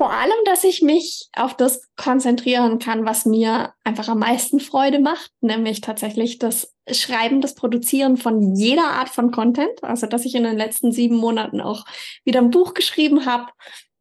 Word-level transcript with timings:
Vor 0.00 0.14
allem, 0.14 0.32
dass 0.46 0.64
ich 0.64 0.80
mich 0.80 1.28
auf 1.36 1.54
das 1.54 1.82
konzentrieren 1.94 2.78
kann, 2.78 3.04
was 3.04 3.26
mir 3.26 3.74
einfach 3.84 4.08
am 4.08 4.20
meisten 4.20 4.58
Freude 4.58 4.98
macht, 4.98 5.30
nämlich 5.42 5.82
tatsächlich 5.82 6.38
das 6.38 6.74
Schreiben, 6.90 7.42
das 7.42 7.54
Produzieren 7.54 8.16
von 8.16 8.56
jeder 8.56 8.84
Art 8.84 9.10
von 9.10 9.30
Content. 9.30 9.84
Also, 9.84 10.06
dass 10.06 10.24
ich 10.24 10.34
in 10.34 10.44
den 10.44 10.56
letzten 10.56 10.90
sieben 10.90 11.16
Monaten 11.16 11.60
auch 11.60 11.84
wieder 12.24 12.40
ein 12.40 12.48
Buch 12.48 12.72
geschrieben 12.72 13.26
habe, 13.26 13.48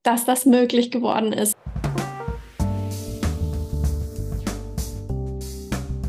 dass 0.02 0.24
das 0.24 0.46
möglich 0.46 0.90
geworden 0.90 1.34
ist. 1.34 1.58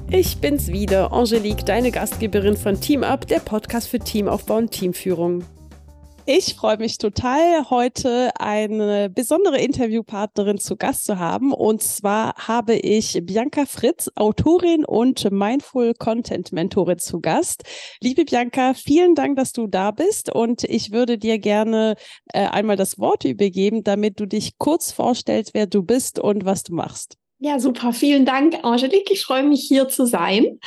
Ich 0.09 0.41
bin's 0.41 0.69
wieder, 0.69 1.13
Angelique, 1.13 1.67
deine 1.67 1.91
Gastgeberin 1.91 2.57
von 2.57 2.81
Team 2.81 3.03
Up, 3.03 3.27
der 3.27 3.41
Podcast 3.41 3.89
für 3.89 3.99
Teamaufbau 3.99 4.59
und 4.59 4.71
Teamführung. 4.71 5.45
Ich 6.33 6.55
freue 6.55 6.77
mich 6.77 6.97
total, 6.99 7.71
heute 7.71 8.31
eine 8.39 9.11
besondere 9.11 9.59
Interviewpartnerin 9.59 10.59
zu 10.59 10.77
Gast 10.77 11.05
zu 11.05 11.19
haben. 11.19 11.53
Und 11.53 11.83
zwar 11.83 12.37
habe 12.37 12.77
ich 12.77 13.19
Bianca 13.25 13.67
Fritz, 13.67 14.09
Autorin 14.15 14.85
und 14.85 15.29
Mindful 15.33 15.93
Content 15.95 16.53
Mentorin 16.53 17.01
zu 17.01 17.21
Gast. 17.21 17.65
Liebe 18.01 18.25
Bianca, 18.25 18.75
vielen 18.75 19.17
Dank, 19.17 19.39
dass 19.39 19.53
du 19.53 19.67
da 19.67 19.91
bist. 19.91 20.33
Und 20.33 20.63
ich 20.63 20.93
würde 20.93 21.19
dir 21.19 21.41
gerne 21.41 21.97
äh, 22.33 22.47
einmal 22.47 22.77
das 22.77 23.01
Wort 23.01 23.25
übergeben, 23.25 23.83
damit 23.83 24.21
du 24.21 24.27
dich 24.27 24.57
kurz 24.57 24.93
vorstellst, 24.93 25.53
wer 25.53 25.67
du 25.67 25.83
bist 25.83 26.21
und 26.21 26.45
was 26.45 26.63
du 26.63 26.77
machst. 26.77 27.17
Ja, 27.41 27.59
super. 27.59 27.93
Vielen 27.93 28.25
Dank, 28.25 28.57
Angelique. 28.63 29.11
Ich 29.11 29.25
freue 29.25 29.43
mich, 29.43 29.67
hier 29.67 29.89
zu 29.89 30.07
sein. 30.07 30.61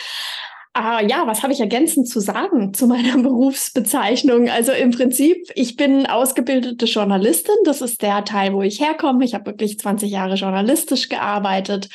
Ah, 0.76 1.02
ja, 1.02 1.27
was 1.27 1.44
habe 1.44 1.54
ich 1.54 1.59
ergänzend 1.59 2.08
zu 2.08 2.20
sagen 2.20 2.73
zu 2.73 2.88
meiner 2.88 3.18
Berufsbezeichnung? 3.18 4.50
Also 4.50 4.72
im 4.72 4.91
Prinzip, 4.91 5.52
ich 5.55 5.76
bin 5.76 6.08
ausgebildete 6.08 6.86
Journalistin. 6.86 7.55
Das 7.63 7.82
ist 7.82 8.02
der 8.02 8.26
Teil, 8.26 8.54
wo 8.54 8.63
ich 8.63 8.80
herkomme. 8.80 9.23
Ich 9.23 9.36
habe 9.36 9.46
wirklich 9.46 9.77
20 9.77 10.09
Jahre 10.09 10.36
journalistisch 10.36 11.09
gearbeitet 11.09 11.90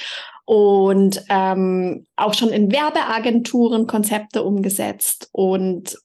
und 0.44 1.22
ähm, 1.28 2.06
auch 2.16 2.34
schon 2.34 2.50
in 2.50 2.70
Werbeagenturen 2.70 3.86
Konzepte 3.86 4.44
umgesetzt 4.44 5.28
und 5.32 5.98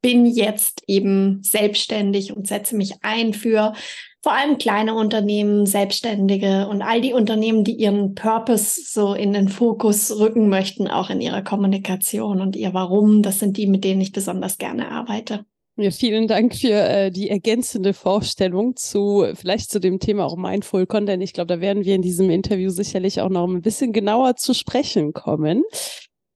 bin 0.00 0.26
jetzt 0.26 0.82
eben 0.86 1.42
selbstständig 1.42 2.34
und 2.34 2.48
setze 2.48 2.74
mich 2.74 2.94
ein 3.02 3.34
für 3.34 3.74
vor 4.22 4.32
allem 4.32 4.58
kleine 4.58 4.94
Unternehmen, 4.94 5.66
Selbstständige 5.66 6.68
und 6.68 6.82
all 6.82 7.00
die 7.00 7.12
Unternehmen, 7.12 7.64
die 7.64 7.74
ihren 7.74 8.14
Purpose 8.14 8.80
so 8.84 9.14
in 9.14 9.32
den 9.32 9.48
Fokus 9.48 10.18
rücken 10.18 10.48
möchten, 10.48 10.88
auch 10.88 11.10
in 11.10 11.20
ihrer 11.20 11.42
Kommunikation 11.42 12.40
und 12.40 12.56
ihr 12.56 12.74
Warum. 12.74 13.22
Das 13.22 13.38
sind 13.38 13.56
die, 13.56 13.66
mit 13.66 13.84
denen 13.84 14.00
ich 14.00 14.12
besonders 14.12 14.58
gerne 14.58 14.90
arbeite. 14.90 15.44
Ja, 15.80 15.92
vielen 15.92 16.26
Dank 16.26 16.56
für 16.56 16.72
äh, 16.72 17.12
die 17.12 17.30
ergänzende 17.30 17.94
Vorstellung 17.94 18.74
zu 18.74 19.24
vielleicht 19.34 19.70
zu 19.70 19.78
dem 19.78 20.00
Thema 20.00 20.24
auch 20.24 20.36
Mindful 20.36 20.86
Content. 20.86 21.22
Ich 21.22 21.32
glaube, 21.32 21.54
da 21.54 21.60
werden 21.60 21.84
wir 21.84 21.94
in 21.94 22.02
diesem 22.02 22.30
Interview 22.30 22.70
sicherlich 22.70 23.20
auch 23.20 23.28
noch 23.28 23.46
ein 23.46 23.62
bisschen 23.62 23.92
genauer 23.92 24.34
zu 24.34 24.54
sprechen 24.54 25.12
kommen. 25.12 25.62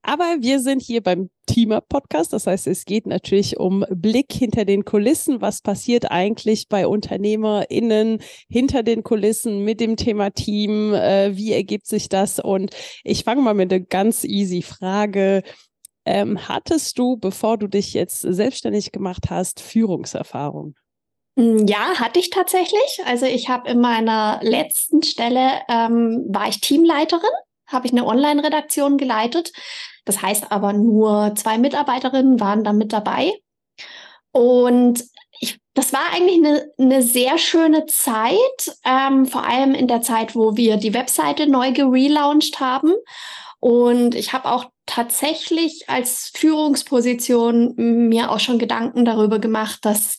Aber 0.03 0.36
wir 0.41 0.58
sind 0.58 0.83
hier 0.83 1.00
beim 1.00 1.31
Teamer 1.47 1.81
Podcast. 1.81 2.33
Das 2.33 2.47
heißt, 2.47 2.67
es 2.67 2.84
geht 2.84 3.06
natürlich 3.06 3.58
um 3.58 3.84
Blick 3.91 4.33
hinter 4.33 4.64
den 4.64 4.84
Kulissen. 4.84 5.41
Was 5.41 5.62
passiert 5.62 6.11
eigentlich 6.11 6.69
bei 6.69 6.86
UnternehmerInnen 6.86 8.20
hinter 8.48 8.83
den 8.83 9.05
Kulissen 9.05 9.64
mit 9.64 9.80
dem 9.80 9.97
Thema 9.97 10.30
Team? 10.30 10.92
Äh, 10.92 11.36
wie 11.36 11.53
ergibt 11.53 11.86
sich 11.86 12.08
das? 12.08 12.41
Und 12.41 12.75
ich 13.05 13.23
fange 13.23 13.42
mal 13.42 13.55
mit 13.55 13.73
einer 13.73 13.84
ganz 13.84 14.25
easy 14.25 14.62
Frage. 14.62 15.42
Ähm, 16.05 16.48
hattest 16.48 16.98
du, 16.98 17.17
bevor 17.17 17.56
du 17.56 17.69
dich 17.69 17.95
jetzt 17.95 18.23
selbstständig 18.23 18.91
gemacht 18.91 19.30
hast, 19.30 19.61
Führungserfahrung? 19.61 20.75
Hm, 21.39 21.67
ja, 21.69 22.00
hatte 22.00 22.19
ich 22.19 22.30
tatsächlich. 22.30 23.00
Also 23.06 23.27
ich 23.27 23.48
habe 23.48 23.70
in 23.70 23.80
meiner 23.80 24.41
letzten 24.42 25.05
Stelle 25.05 25.61
ähm, 25.69 26.27
war 26.28 26.48
ich 26.48 26.61
Teamleiterin 26.61 27.30
habe 27.73 27.86
ich 27.86 27.92
eine 27.92 28.06
Online-Redaktion 28.06 28.98
geleitet. 28.98 29.53
Das 30.05 30.22
heißt 30.22 30.50
aber 30.50 30.72
nur 30.72 31.34
zwei 31.36 31.58
Mitarbeiterinnen 31.58 32.40
waren 32.40 32.64
da 32.64 32.73
mit 32.73 32.92
dabei. 32.92 33.33
Und 34.33 35.05
ich, 35.40 35.58
das 35.74 35.92
war 35.92 36.13
eigentlich 36.13 36.39
eine, 36.39 36.70
eine 36.79 37.02
sehr 37.02 37.39
schöne 37.39 37.86
Zeit, 37.86 38.77
ähm, 38.85 39.27
vor 39.27 39.46
allem 39.46 39.74
in 39.74 39.89
der 39.89 40.02
Zeit, 40.02 40.35
wo 40.35 40.57
wir 40.57 40.77
die 40.77 40.95
Webseite 40.95 41.46
neu 41.46 41.73
gelauncht 41.73 42.61
haben. 42.61 42.92
Und 43.61 44.14
ich 44.14 44.33
habe 44.33 44.51
auch 44.51 44.67
tatsächlich 44.86 45.89
als 45.89 46.33
Führungsposition 46.34 47.74
mir 47.77 48.30
auch 48.30 48.40
schon 48.40 48.58
Gedanken 48.58 49.05
darüber 49.05 49.39
gemacht, 49.39 49.84
dass 49.84 50.19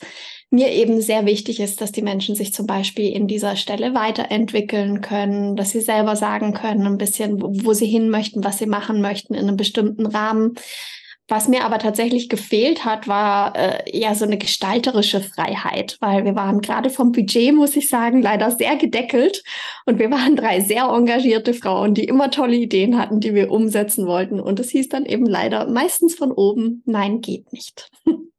mir 0.53 0.71
eben 0.71 1.01
sehr 1.01 1.25
wichtig 1.25 1.59
ist, 1.59 1.81
dass 1.81 1.91
die 1.91 2.03
Menschen 2.03 2.35
sich 2.35 2.53
zum 2.53 2.67
Beispiel 2.67 3.11
in 3.11 3.27
dieser 3.27 3.55
Stelle 3.55 3.93
weiterentwickeln 3.93 5.01
können, 5.01 5.55
dass 5.55 5.71
sie 5.71 5.81
selber 5.81 6.15
sagen 6.15 6.53
können, 6.53 6.85
ein 6.85 6.97
bisschen, 6.97 7.41
wo, 7.41 7.73
sie 7.73 7.87
hin 7.87 8.09
möchten, 8.09 8.43
was 8.43 8.59
sie 8.59 8.67
machen 8.67 9.01
möchten 9.01 9.33
in 9.33 9.47
einem 9.47 9.57
bestimmten 9.57 10.05
Rahmen. 10.05 10.53
Was 11.29 11.47
mir 11.47 11.63
aber 11.63 11.79
tatsächlich 11.79 12.29
gefehlt 12.29 12.85
hat, 12.85 13.07
war 13.07 13.55
äh, 13.55 13.97
ja 13.97 14.13
so 14.13 14.25
eine 14.25 14.37
gestalterische 14.37 15.21
Freiheit, 15.21 15.97
weil 16.01 16.25
wir 16.25 16.35
waren 16.35 16.61
gerade 16.61 16.89
vom 16.89 17.13
Budget, 17.13 17.55
muss 17.55 17.75
ich 17.75 17.89
sagen, 17.89 18.21
leider 18.21 18.51
sehr 18.51 18.75
gedeckelt 18.75 19.43
und 19.85 19.99
wir 19.99 20.11
waren 20.11 20.35
drei 20.35 20.59
sehr 20.59 20.83
engagierte 20.83 21.53
Frauen, 21.53 21.93
die 21.93 22.03
immer 22.03 22.29
tolle 22.29 22.57
Ideen 22.57 22.99
hatten, 22.99 23.21
die 23.21 23.33
wir 23.33 23.51
umsetzen 23.51 24.05
wollten. 24.05 24.39
Und 24.39 24.59
es 24.59 24.69
hieß 24.69 24.89
dann 24.89 25.05
eben 25.05 25.25
leider 25.25 25.67
meistens 25.69 26.13
von 26.13 26.31
oben, 26.31 26.83
nein, 26.85 27.21
geht 27.21 27.51
nicht. 27.53 27.89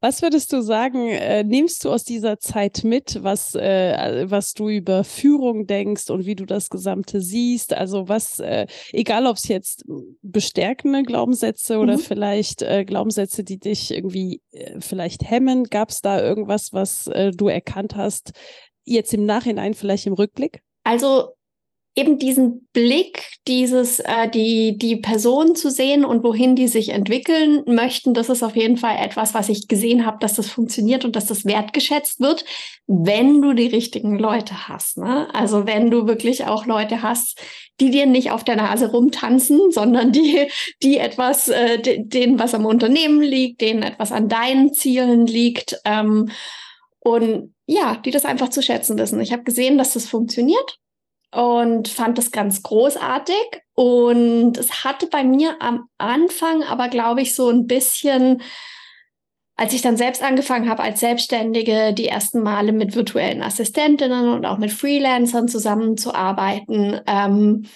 Was 0.00 0.22
würdest 0.22 0.52
du 0.52 0.62
sagen, 0.62 1.08
äh, 1.08 1.44
nimmst 1.44 1.84
du 1.84 1.90
aus 1.90 2.04
dieser 2.04 2.38
Zeit 2.38 2.84
mit, 2.84 3.22
was, 3.22 3.54
äh, 3.54 4.26
was 4.28 4.54
du 4.54 4.68
über 4.68 5.04
Führung 5.04 5.66
denkst 5.66 6.10
und 6.10 6.26
wie 6.26 6.34
du 6.34 6.46
das 6.46 6.70
Gesamte 6.70 7.20
siehst? 7.20 7.72
Also 7.74 8.08
was, 8.08 8.38
äh, 8.38 8.66
egal 8.92 9.26
ob 9.26 9.36
es 9.36 9.48
jetzt 9.48 9.84
bestärkende 10.22 11.02
Glaubenssätze 11.02 11.78
oder 11.78 11.94
mhm. 11.94 12.00
vielleicht 12.00 12.62
äh, 12.62 12.84
Glaubenssätze, 12.84 13.44
die 13.44 13.58
dich 13.58 13.90
irgendwie 13.90 14.42
äh, 14.52 14.80
vielleicht 14.80 15.28
hemmen, 15.28 15.64
gab 15.64 15.90
es 15.90 16.00
da 16.00 16.20
irgendwas, 16.22 16.72
was 16.72 17.06
äh, 17.08 17.30
du 17.30 17.48
erkannt 17.48 17.96
hast, 17.96 18.32
jetzt 18.84 19.14
im 19.14 19.24
Nachhinein 19.26 19.74
vielleicht 19.74 20.06
im 20.06 20.14
Rückblick? 20.14 20.62
Also 20.84 21.30
eben 22.00 22.18
diesen 22.18 22.68
Blick, 22.72 23.24
dieses, 23.46 24.00
äh, 24.00 24.28
die, 24.28 24.78
die 24.78 24.96
Person 24.96 25.54
zu 25.54 25.70
sehen 25.70 26.04
und 26.04 26.24
wohin 26.24 26.56
die 26.56 26.68
sich 26.68 26.90
entwickeln 26.90 27.62
möchten, 27.66 28.14
das 28.14 28.28
ist 28.30 28.42
auf 28.42 28.56
jeden 28.56 28.78
Fall 28.78 28.96
etwas, 28.98 29.34
was 29.34 29.48
ich 29.48 29.68
gesehen 29.68 30.06
habe, 30.06 30.18
dass 30.20 30.34
das 30.34 30.48
funktioniert 30.48 31.04
und 31.04 31.14
dass 31.14 31.26
das 31.26 31.44
wertgeschätzt 31.44 32.20
wird, 32.20 32.44
wenn 32.86 33.42
du 33.42 33.52
die 33.52 33.66
richtigen 33.66 34.18
Leute 34.18 34.68
hast. 34.68 34.98
Ne? 34.98 35.32
Also 35.34 35.66
wenn 35.66 35.90
du 35.90 36.06
wirklich 36.06 36.46
auch 36.46 36.66
Leute 36.66 37.02
hast, 37.02 37.38
die 37.80 37.90
dir 37.90 38.06
nicht 38.06 38.30
auf 38.30 38.44
der 38.44 38.56
Nase 38.56 38.90
rumtanzen, 38.90 39.70
sondern 39.70 40.12
die, 40.12 40.48
die 40.82 40.98
etwas, 40.98 41.48
äh, 41.48 41.78
denen 41.98 42.38
was 42.38 42.54
am 42.54 42.64
Unternehmen 42.64 43.20
liegt, 43.20 43.60
denen 43.60 43.82
etwas 43.82 44.10
an 44.10 44.28
deinen 44.28 44.72
Zielen 44.72 45.26
liegt. 45.26 45.78
Ähm, 45.84 46.30
und 47.00 47.54
ja, 47.66 47.96
die 47.96 48.10
das 48.10 48.24
einfach 48.24 48.48
zu 48.48 48.62
schätzen 48.62 48.98
wissen. 48.98 49.20
Ich 49.20 49.32
habe 49.32 49.44
gesehen, 49.44 49.78
dass 49.78 49.94
das 49.94 50.06
funktioniert 50.06 50.79
und 51.32 51.88
fand 51.88 52.18
das 52.18 52.30
ganz 52.30 52.62
großartig. 52.62 53.62
Und 53.74 54.58
es 54.58 54.84
hatte 54.84 55.06
bei 55.06 55.24
mir 55.24 55.56
am 55.60 55.88
Anfang 55.98 56.62
aber, 56.62 56.88
glaube 56.88 57.22
ich, 57.22 57.34
so 57.34 57.48
ein 57.48 57.66
bisschen, 57.66 58.42
als 59.56 59.72
ich 59.72 59.82
dann 59.82 59.96
selbst 59.96 60.22
angefangen 60.22 60.68
habe 60.68 60.82
als 60.82 61.00
Selbstständige, 61.00 61.94
die 61.94 62.08
ersten 62.08 62.42
Male 62.42 62.72
mit 62.72 62.94
virtuellen 62.94 63.42
Assistentinnen 63.42 64.28
und 64.28 64.44
auch 64.44 64.58
mit 64.58 64.72
Freelancern 64.72 65.48
zusammenzuarbeiten, 65.48 67.00
ähm, 67.06 67.66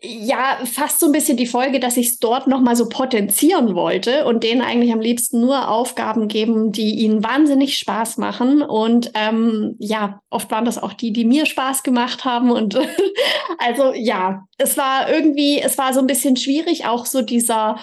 ja 0.00 0.60
fast 0.64 1.00
so 1.00 1.06
ein 1.06 1.12
bisschen 1.12 1.36
die 1.36 1.46
Folge, 1.46 1.80
dass 1.80 1.96
ich 1.96 2.08
es 2.08 2.18
dort 2.18 2.46
nochmal 2.46 2.76
so 2.76 2.88
potenzieren 2.88 3.74
wollte 3.74 4.26
und 4.26 4.44
denen 4.44 4.60
eigentlich 4.60 4.92
am 4.92 5.00
liebsten 5.00 5.40
nur 5.40 5.68
Aufgaben 5.68 6.28
geben, 6.28 6.70
die 6.70 7.00
ihnen 7.00 7.24
wahnsinnig 7.24 7.78
Spaß 7.78 8.16
machen. 8.18 8.62
Und 8.62 9.10
ähm, 9.14 9.74
ja, 9.78 10.20
oft 10.30 10.50
waren 10.52 10.64
das 10.64 10.78
auch 10.78 10.92
die, 10.92 11.12
die 11.12 11.24
mir 11.24 11.46
Spaß 11.46 11.82
gemacht 11.82 12.24
haben. 12.24 12.50
Und 12.52 12.78
also 13.58 13.92
ja, 13.92 14.44
es 14.56 14.76
war 14.76 15.10
irgendwie, 15.10 15.60
es 15.60 15.76
war 15.78 15.92
so 15.92 16.00
ein 16.00 16.06
bisschen 16.06 16.36
schwierig, 16.36 16.86
auch 16.86 17.04
so 17.04 17.22
dieser, 17.22 17.78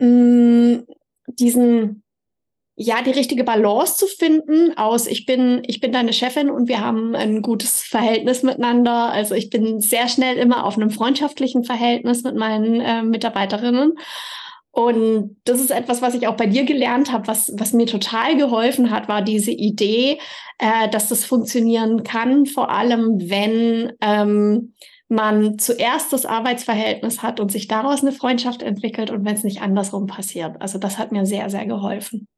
mh, 0.00 0.08
mm, 0.08 0.86
diesen 1.28 2.02
ja, 2.78 3.02
die 3.02 3.10
richtige 3.10 3.42
Balance 3.42 3.96
zu 3.96 4.06
finden 4.06 4.76
aus, 4.76 5.06
ich 5.06 5.24
bin, 5.24 5.62
ich 5.66 5.80
bin 5.80 5.92
deine 5.92 6.12
Chefin 6.12 6.50
und 6.50 6.68
wir 6.68 6.80
haben 6.82 7.14
ein 7.16 7.40
gutes 7.40 7.80
Verhältnis 7.80 8.42
miteinander. 8.42 9.10
Also 9.10 9.34
ich 9.34 9.48
bin 9.48 9.80
sehr 9.80 10.08
schnell 10.08 10.36
immer 10.36 10.64
auf 10.64 10.76
einem 10.76 10.90
freundschaftlichen 10.90 11.64
Verhältnis 11.64 12.22
mit 12.22 12.36
meinen 12.36 12.82
äh, 12.82 13.02
Mitarbeiterinnen. 13.02 13.94
Und 14.72 15.38
das 15.44 15.58
ist 15.58 15.70
etwas, 15.70 16.02
was 16.02 16.14
ich 16.14 16.28
auch 16.28 16.36
bei 16.36 16.44
dir 16.44 16.64
gelernt 16.64 17.10
habe, 17.10 17.26
was, 17.28 17.50
was 17.56 17.72
mir 17.72 17.86
total 17.86 18.36
geholfen 18.36 18.90
hat, 18.90 19.08
war 19.08 19.22
diese 19.22 19.52
Idee, 19.52 20.18
äh, 20.58 20.90
dass 20.90 21.08
das 21.08 21.24
funktionieren 21.24 22.04
kann, 22.04 22.44
vor 22.44 22.68
allem 22.68 23.30
wenn 23.30 23.94
ähm, 24.02 24.74
man 25.08 25.58
zuerst 25.58 26.12
das 26.12 26.26
Arbeitsverhältnis 26.26 27.22
hat 27.22 27.40
und 27.40 27.50
sich 27.50 27.68
daraus 27.68 28.02
eine 28.02 28.12
Freundschaft 28.12 28.60
entwickelt 28.60 29.10
und 29.10 29.24
wenn 29.24 29.34
es 29.34 29.44
nicht 29.44 29.62
andersrum 29.62 30.08
passiert. 30.08 30.60
Also 30.60 30.78
das 30.78 30.98
hat 30.98 31.10
mir 31.10 31.24
sehr, 31.24 31.48
sehr 31.48 31.64
geholfen. 31.64 32.28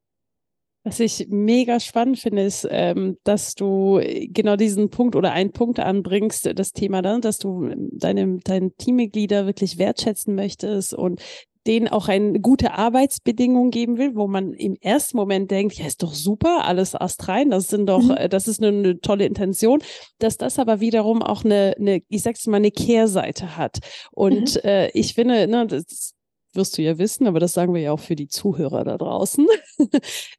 Was 0.84 1.00
ich 1.00 1.26
mega 1.28 1.80
spannend 1.80 2.18
finde, 2.18 2.42
ist, 2.42 2.66
ähm, 2.70 3.18
dass 3.24 3.54
du 3.54 4.00
genau 4.28 4.56
diesen 4.56 4.90
Punkt 4.90 5.16
oder 5.16 5.32
einen 5.32 5.52
Punkt 5.52 5.80
anbringst, 5.80 6.50
das 6.54 6.72
Thema 6.72 7.02
dann, 7.02 7.20
dass 7.20 7.38
du 7.38 7.68
deine, 7.92 8.38
deine 8.44 8.70
Teammitglieder 8.72 9.46
wirklich 9.46 9.78
wertschätzen 9.78 10.34
möchtest 10.34 10.94
und 10.94 11.20
denen 11.68 11.88
auch 11.88 12.08
eine 12.08 12.40
gute 12.40 12.72
Arbeitsbedingung 12.72 13.70
geben 13.70 13.98
will, 13.98 14.16
wo 14.16 14.26
man 14.26 14.54
im 14.54 14.76
ersten 14.80 15.18
Moment 15.18 15.50
denkt, 15.50 15.74
ja, 15.74 15.86
ist 15.86 16.02
doch 16.02 16.14
super, 16.14 16.64
alles 16.64 16.94
astrein, 16.94 17.50
das 17.50 17.68
sind 17.68 17.86
doch, 17.86 18.02
mhm. 18.02 18.16
Äh, 18.16 18.28
das 18.28 18.48
ist 18.48 18.62
eine, 18.62 18.76
eine, 18.76 19.00
tolle 19.00 19.26
Intention, 19.26 19.80
dass 20.18 20.38
das 20.38 20.58
aber 20.58 20.80
wiederum 20.80 21.22
auch 21.22 21.44
eine, 21.44 21.74
eine 21.78 22.00
ich 22.08 22.22
sag's 22.22 22.46
mal, 22.46 22.56
eine 22.56 22.70
Kehrseite 22.70 23.56
hat. 23.56 23.78
Und 24.12 24.54
mhm. 24.54 24.60
äh, 24.64 24.88
ich 24.92 25.14
finde, 25.14 25.46
ne, 25.46 25.66
das 25.66 26.14
wirst 26.54 26.78
du 26.78 26.82
ja 26.82 26.98
wissen, 26.98 27.26
aber 27.26 27.40
das 27.40 27.52
sagen 27.52 27.74
wir 27.74 27.80
ja 27.80 27.92
auch 27.92 28.00
für 28.00 28.16
die 28.16 28.28
Zuhörer 28.28 28.84
da 28.84 28.98
draußen, 28.98 29.46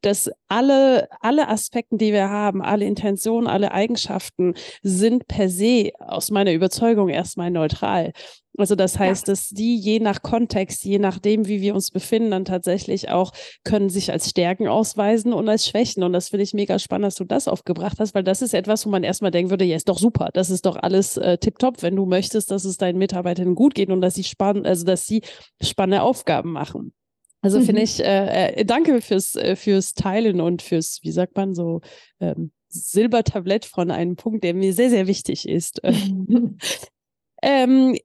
dass 0.02 0.30
alle, 0.48 1.08
alle 1.22 1.48
Aspekte, 1.48 1.98
die 1.98 2.14
wir 2.14 2.30
haben, 2.30 2.62
alle 2.62 2.86
Intentionen, 2.86 3.48
alle 3.48 3.72
Eigenschaften 3.72 4.54
sind 4.82 5.28
per 5.28 5.50
se 5.50 5.92
aus 6.00 6.32
meiner 6.32 6.54
Überzeugung 6.54 7.10
erstmal 7.10 7.52
neutral. 7.52 8.14
Also 8.60 8.76
das 8.76 9.00
heißt, 9.00 9.28
ja. 9.28 9.32
dass 9.32 9.50
die 9.50 9.78
je 9.78 10.00
nach 10.00 10.22
Kontext, 10.22 10.84
je 10.84 11.00
nachdem, 11.00 11.48
wie 11.48 11.62
wir 11.62 11.76
uns 11.76 11.92
befinden, 11.92 12.32
dann 12.32 12.46
tatsächlich 12.46 13.10
auch 13.10 13.32
können 13.64 13.90
sich 13.90 14.12
als 14.12 14.30
Stärken 14.30 14.68
ausweisen 14.68 15.34
und 15.34 15.48
als 15.50 15.68
Schwächen. 15.68 16.04
Und 16.04 16.14
das 16.14 16.30
finde 16.30 16.44
ich 16.44 16.54
mega 16.54 16.80
spannend, 16.80 17.08
dass 17.08 17.16
du 17.16 17.24
das 17.24 17.48
aufgebracht 17.48 17.98
hast, 18.00 18.14
weil 18.16 18.24
das 18.24 18.42
ist 18.42 18.54
etwas, 18.54 18.86
wo 18.86 18.90
man 18.90 19.04
erstmal 19.04 19.32
denken 19.32 19.50
würde, 19.50 19.66
ja, 19.66 19.76
ist 19.76 19.90
doch 19.90 20.00
super, 20.00 20.30
das 20.34 20.50
ist 20.50 20.66
doch 20.66 20.76
alles 20.76 21.18
äh, 21.18 21.38
tipptopp, 21.38 21.82
wenn 21.82 21.96
du 21.96 22.06
möchtest, 22.06 22.52
dass 22.52 22.66
es 22.66 22.78
deinen 22.78 22.98
Mitarbeitern 22.98 23.56
gut 23.56 23.76
geht 23.76 23.90
und 23.90 24.02
dass 24.02 24.16
sie 24.16 24.24
spannend, 24.24 24.68
also 24.68 24.86
dass 24.86 25.06
sie 25.08 25.22
spannende 25.62 26.02
Aufgaben 26.02 26.52
machen. 26.52 26.94
Also 27.42 27.60
mhm. 27.60 27.64
finde 27.64 27.82
ich, 27.82 28.04
äh, 28.04 28.52
äh, 28.54 28.66
danke 28.66 29.02
fürs, 29.02 29.36
äh, 29.36 29.56
fürs 29.56 29.94
Teilen 29.94 30.42
und 30.42 30.62
fürs, 30.62 31.00
wie 31.04 31.12
sagt 31.12 31.36
man 31.38 31.54
so, 31.54 31.82
ähm, 32.20 32.52
Silbertablett 32.68 33.66
von 33.66 33.92
einem 33.92 34.16
Punkt, 34.16 34.44
der 34.44 34.54
mir 34.54 34.74
sehr, 34.74 34.90
sehr 34.90 35.08
wichtig 35.08 35.48
ist. 35.48 35.82
ähm, 37.42 37.98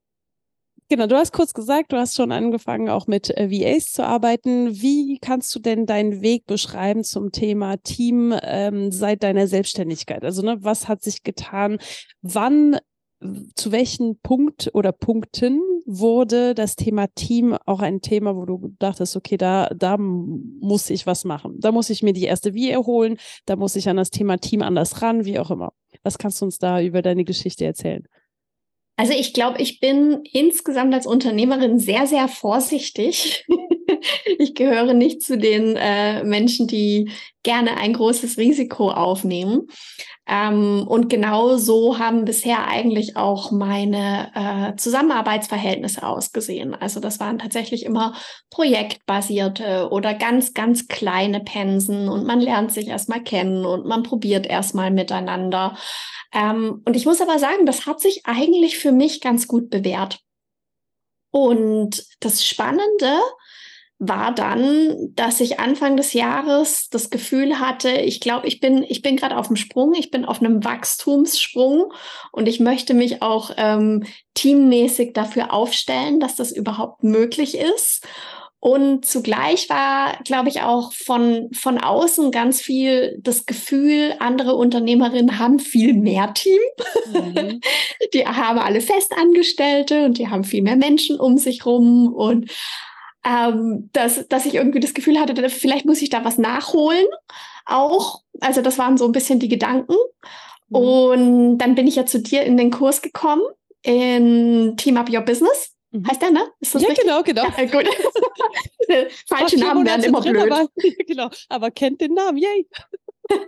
Genau, 0.90 1.06
du 1.06 1.16
hast 1.16 1.32
kurz 1.32 1.54
gesagt, 1.54 1.92
du 1.92 1.96
hast 1.96 2.14
schon 2.14 2.30
angefangen, 2.30 2.90
auch 2.90 3.06
mit 3.06 3.30
äh, 3.30 3.50
VAs 3.50 3.92
zu 3.92 4.04
arbeiten. 4.04 4.82
Wie 4.82 5.18
kannst 5.18 5.54
du 5.54 5.58
denn 5.58 5.86
deinen 5.86 6.20
Weg 6.20 6.46
beschreiben 6.46 7.04
zum 7.04 7.32
Thema 7.32 7.78
Team 7.78 8.34
ähm, 8.42 8.92
seit 8.92 9.22
deiner 9.22 9.46
Selbstständigkeit? 9.46 10.22
Also, 10.24 10.42
ne, 10.42 10.58
was 10.60 10.86
hat 10.86 11.02
sich 11.02 11.22
getan? 11.22 11.78
Wann, 12.20 12.76
zu 13.54 13.72
welchem 13.72 14.18
Punkt 14.22 14.70
oder 14.74 14.92
Punkten 14.92 15.60
wurde 15.86 16.54
das 16.54 16.76
Thema 16.76 17.06
Team 17.14 17.56
auch 17.64 17.80
ein 17.80 18.02
Thema, 18.02 18.36
wo 18.36 18.44
du 18.44 18.74
dachtest, 18.78 19.16
okay, 19.16 19.38
da, 19.38 19.70
da 19.74 19.96
muss 19.96 20.90
ich 20.90 21.06
was 21.06 21.24
machen. 21.24 21.56
Da 21.60 21.72
muss 21.72 21.88
ich 21.88 22.02
mir 22.02 22.12
die 22.12 22.24
erste 22.24 22.54
VA 22.54 22.84
holen, 22.84 23.16
da 23.46 23.56
muss 23.56 23.76
ich 23.76 23.88
an 23.88 23.96
das 23.96 24.10
Thema 24.10 24.36
Team 24.36 24.60
anders 24.60 25.00
ran, 25.00 25.24
wie 25.24 25.38
auch 25.38 25.50
immer. 25.50 25.72
Was 26.02 26.18
kannst 26.18 26.42
du 26.42 26.44
uns 26.44 26.58
da 26.58 26.82
über 26.82 27.00
deine 27.00 27.24
Geschichte 27.24 27.64
erzählen? 27.64 28.06
Also 28.96 29.12
ich 29.12 29.32
glaube, 29.32 29.60
ich 29.60 29.80
bin 29.80 30.20
insgesamt 30.32 30.94
als 30.94 31.06
Unternehmerin 31.06 31.78
sehr, 31.78 32.06
sehr 32.06 32.28
vorsichtig. 32.28 33.44
ich 34.38 34.54
gehöre 34.54 34.94
nicht 34.94 35.22
zu 35.22 35.36
den 35.36 35.76
äh, 35.76 36.22
Menschen, 36.22 36.68
die 36.68 37.10
gerne 37.42 37.76
ein 37.76 37.92
großes 37.92 38.38
Risiko 38.38 38.90
aufnehmen. 38.90 39.68
Ähm, 40.26 40.86
und 40.88 41.10
genau 41.10 41.56
so 41.56 41.98
haben 41.98 42.24
bisher 42.24 42.66
eigentlich 42.66 43.16
auch 43.16 43.50
meine 43.50 44.30
äh, 44.34 44.76
Zusammenarbeitsverhältnisse 44.76 46.02
ausgesehen. 46.02 46.74
Also 46.74 46.98
das 46.98 47.20
waren 47.20 47.38
tatsächlich 47.38 47.84
immer 47.84 48.14
projektbasierte 48.50 49.90
oder 49.90 50.14
ganz, 50.14 50.54
ganz 50.54 50.88
kleine 50.88 51.40
Pensen 51.40 52.08
und 52.08 52.26
man 52.26 52.40
lernt 52.40 52.72
sich 52.72 52.88
erstmal 52.88 53.22
kennen 53.22 53.66
und 53.66 53.84
man 53.84 54.02
probiert 54.02 54.46
erstmal 54.46 54.90
miteinander. 54.90 55.76
Ähm, 56.32 56.82
und 56.86 56.96
ich 56.96 57.04
muss 57.04 57.20
aber 57.20 57.38
sagen, 57.38 57.66
das 57.66 57.84
hat 57.86 58.00
sich 58.00 58.22
eigentlich 58.24 58.78
für 58.78 58.92
mich 58.92 59.20
ganz 59.20 59.46
gut 59.46 59.68
bewährt. 59.68 60.20
Und 61.30 62.02
das 62.20 62.46
Spannende 62.46 63.20
war 64.08 64.34
dann, 64.34 65.12
dass 65.14 65.40
ich 65.40 65.60
Anfang 65.60 65.96
des 65.96 66.12
Jahres 66.12 66.88
das 66.90 67.10
Gefühl 67.10 67.58
hatte, 67.58 67.90
ich 67.90 68.20
glaube, 68.20 68.46
ich 68.46 68.60
bin, 68.60 68.84
ich 68.88 69.02
bin 69.02 69.16
gerade 69.16 69.36
auf 69.36 69.48
dem 69.48 69.56
Sprung, 69.56 69.94
ich 69.94 70.10
bin 70.10 70.24
auf 70.24 70.40
einem 70.40 70.64
Wachstumssprung 70.64 71.92
und 72.32 72.48
ich 72.48 72.60
möchte 72.60 72.94
mich 72.94 73.22
auch 73.22 73.50
ähm, 73.56 74.04
teammäßig 74.34 75.12
dafür 75.12 75.52
aufstellen, 75.52 76.20
dass 76.20 76.36
das 76.36 76.52
überhaupt 76.52 77.02
möglich 77.02 77.56
ist. 77.56 78.06
Und 78.64 79.04
zugleich 79.04 79.68
war, 79.68 80.18
glaube 80.24 80.48
ich, 80.48 80.62
auch 80.62 80.90
von, 80.94 81.50
von 81.52 81.76
außen 81.76 82.30
ganz 82.30 82.62
viel 82.62 83.18
das 83.20 83.44
Gefühl, 83.44 84.14
andere 84.20 84.54
Unternehmerinnen 84.54 85.38
haben 85.38 85.58
viel 85.58 85.92
mehr 85.92 86.32
Team. 86.32 86.60
Mhm. 87.12 87.60
Die 88.14 88.26
haben 88.26 88.58
alle 88.58 88.80
Festangestellte 88.80 90.06
und 90.06 90.16
die 90.16 90.28
haben 90.28 90.44
viel 90.44 90.62
mehr 90.62 90.76
Menschen 90.76 91.20
um 91.20 91.36
sich 91.36 91.66
rum. 91.66 92.10
Und 92.14 92.50
ähm, 93.24 93.90
dass, 93.92 94.28
dass 94.28 94.46
ich 94.46 94.54
irgendwie 94.54 94.80
das 94.80 94.94
Gefühl 94.94 95.18
hatte, 95.18 95.48
vielleicht 95.48 95.86
muss 95.86 96.02
ich 96.02 96.10
da 96.10 96.24
was 96.24 96.38
nachholen. 96.38 97.06
Auch. 97.66 98.22
Also 98.40 98.60
das 98.60 98.78
waren 98.78 98.98
so 98.98 99.06
ein 99.06 99.12
bisschen 99.12 99.38
die 99.38 99.48
Gedanken. 99.48 99.96
Mhm. 100.68 100.76
Und 100.76 101.58
dann 101.58 101.74
bin 101.74 101.86
ich 101.86 101.96
ja 101.96 102.06
zu 102.06 102.20
dir 102.20 102.42
in 102.42 102.56
den 102.56 102.70
Kurs 102.70 103.02
gekommen 103.02 103.42
in 103.82 104.76
Team 104.76 104.96
Up 104.96 105.10
Your 105.10 105.22
Business. 105.22 105.74
Mhm. 105.90 106.06
Heißt 106.08 106.22
der, 106.22 106.30
ne? 106.30 106.46
Ist 106.60 106.74
das 106.74 106.82
ja, 106.82 106.88
richtig? 106.88 107.06
genau, 107.06 107.22
genau. 107.22 107.44
Ja, 107.56 107.64
gut. 107.64 107.88
Falsche 109.28 109.58
Namen 109.58 109.86
werden 109.86 110.04
immer 110.04 110.20
drin, 110.20 110.32
blöd. 110.32 110.52
Aber, 110.52 110.68
genau, 111.06 111.30
aber 111.48 111.70
kennt 111.70 112.00
den 112.00 112.14
Namen, 112.14 112.36
yay. 112.36 112.66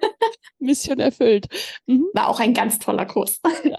Mission 0.58 1.00
erfüllt. 1.00 1.46
Mhm. 1.86 2.06
War 2.14 2.28
auch 2.28 2.40
ein 2.40 2.54
ganz 2.54 2.78
toller 2.78 3.04
Kurs. 3.04 3.40
Ja, 3.64 3.78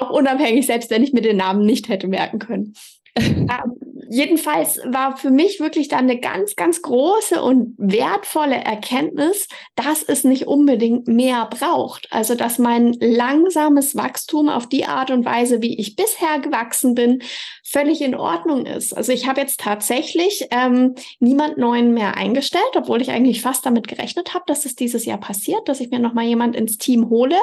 auch 0.00 0.10
unabhängig, 0.10 0.66
selbst 0.66 0.90
wenn 0.90 1.02
ich 1.02 1.12
mir 1.12 1.22
den 1.22 1.38
Namen 1.38 1.66
nicht 1.66 1.88
hätte 1.88 2.06
merken 2.06 2.38
können. 2.38 2.74
ähm, 3.16 3.85
jedenfalls 4.08 4.80
war 4.84 5.16
für 5.16 5.30
mich 5.30 5.60
wirklich 5.60 5.88
dann 5.88 6.00
eine 6.00 6.18
ganz, 6.18 6.56
ganz 6.56 6.82
große 6.82 7.42
und 7.42 7.74
wertvolle 7.78 8.56
Erkenntnis, 8.56 9.48
dass 9.74 10.02
es 10.02 10.24
nicht 10.24 10.46
unbedingt 10.46 11.08
mehr 11.08 11.46
braucht. 11.46 12.08
Also, 12.10 12.34
dass 12.34 12.58
mein 12.58 12.92
langsames 13.00 13.96
Wachstum 13.96 14.48
auf 14.48 14.68
die 14.68 14.86
Art 14.86 15.10
und 15.10 15.24
Weise, 15.24 15.62
wie 15.62 15.78
ich 15.78 15.96
bisher 15.96 16.38
gewachsen 16.40 16.94
bin, 16.94 17.22
völlig 17.64 18.00
in 18.00 18.14
Ordnung 18.14 18.66
ist. 18.66 18.96
Also, 18.96 19.12
ich 19.12 19.26
habe 19.26 19.40
jetzt 19.40 19.60
tatsächlich 19.60 20.46
ähm, 20.50 20.94
niemand 21.20 21.58
neuen 21.58 21.94
mehr 21.94 22.16
eingestellt, 22.16 22.64
obwohl 22.74 23.02
ich 23.02 23.10
eigentlich 23.10 23.42
fast 23.42 23.66
damit 23.66 23.88
gerechnet 23.88 24.34
habe, 24.34 24.44
dass 24.46 24.64
es 24.64 24.74
dieses 24.74 25.04
Jahr 25.04 25.18
passiert, 25.18 25.68
dass 25.68 25.80
ich 25.80 25.90
mir 25.90 25.98
nochmal 25.98 26.26
jemand 26.26 26.56
ins 26.56 26.78
Team 26.78 27.08
hole, 27.08 27.36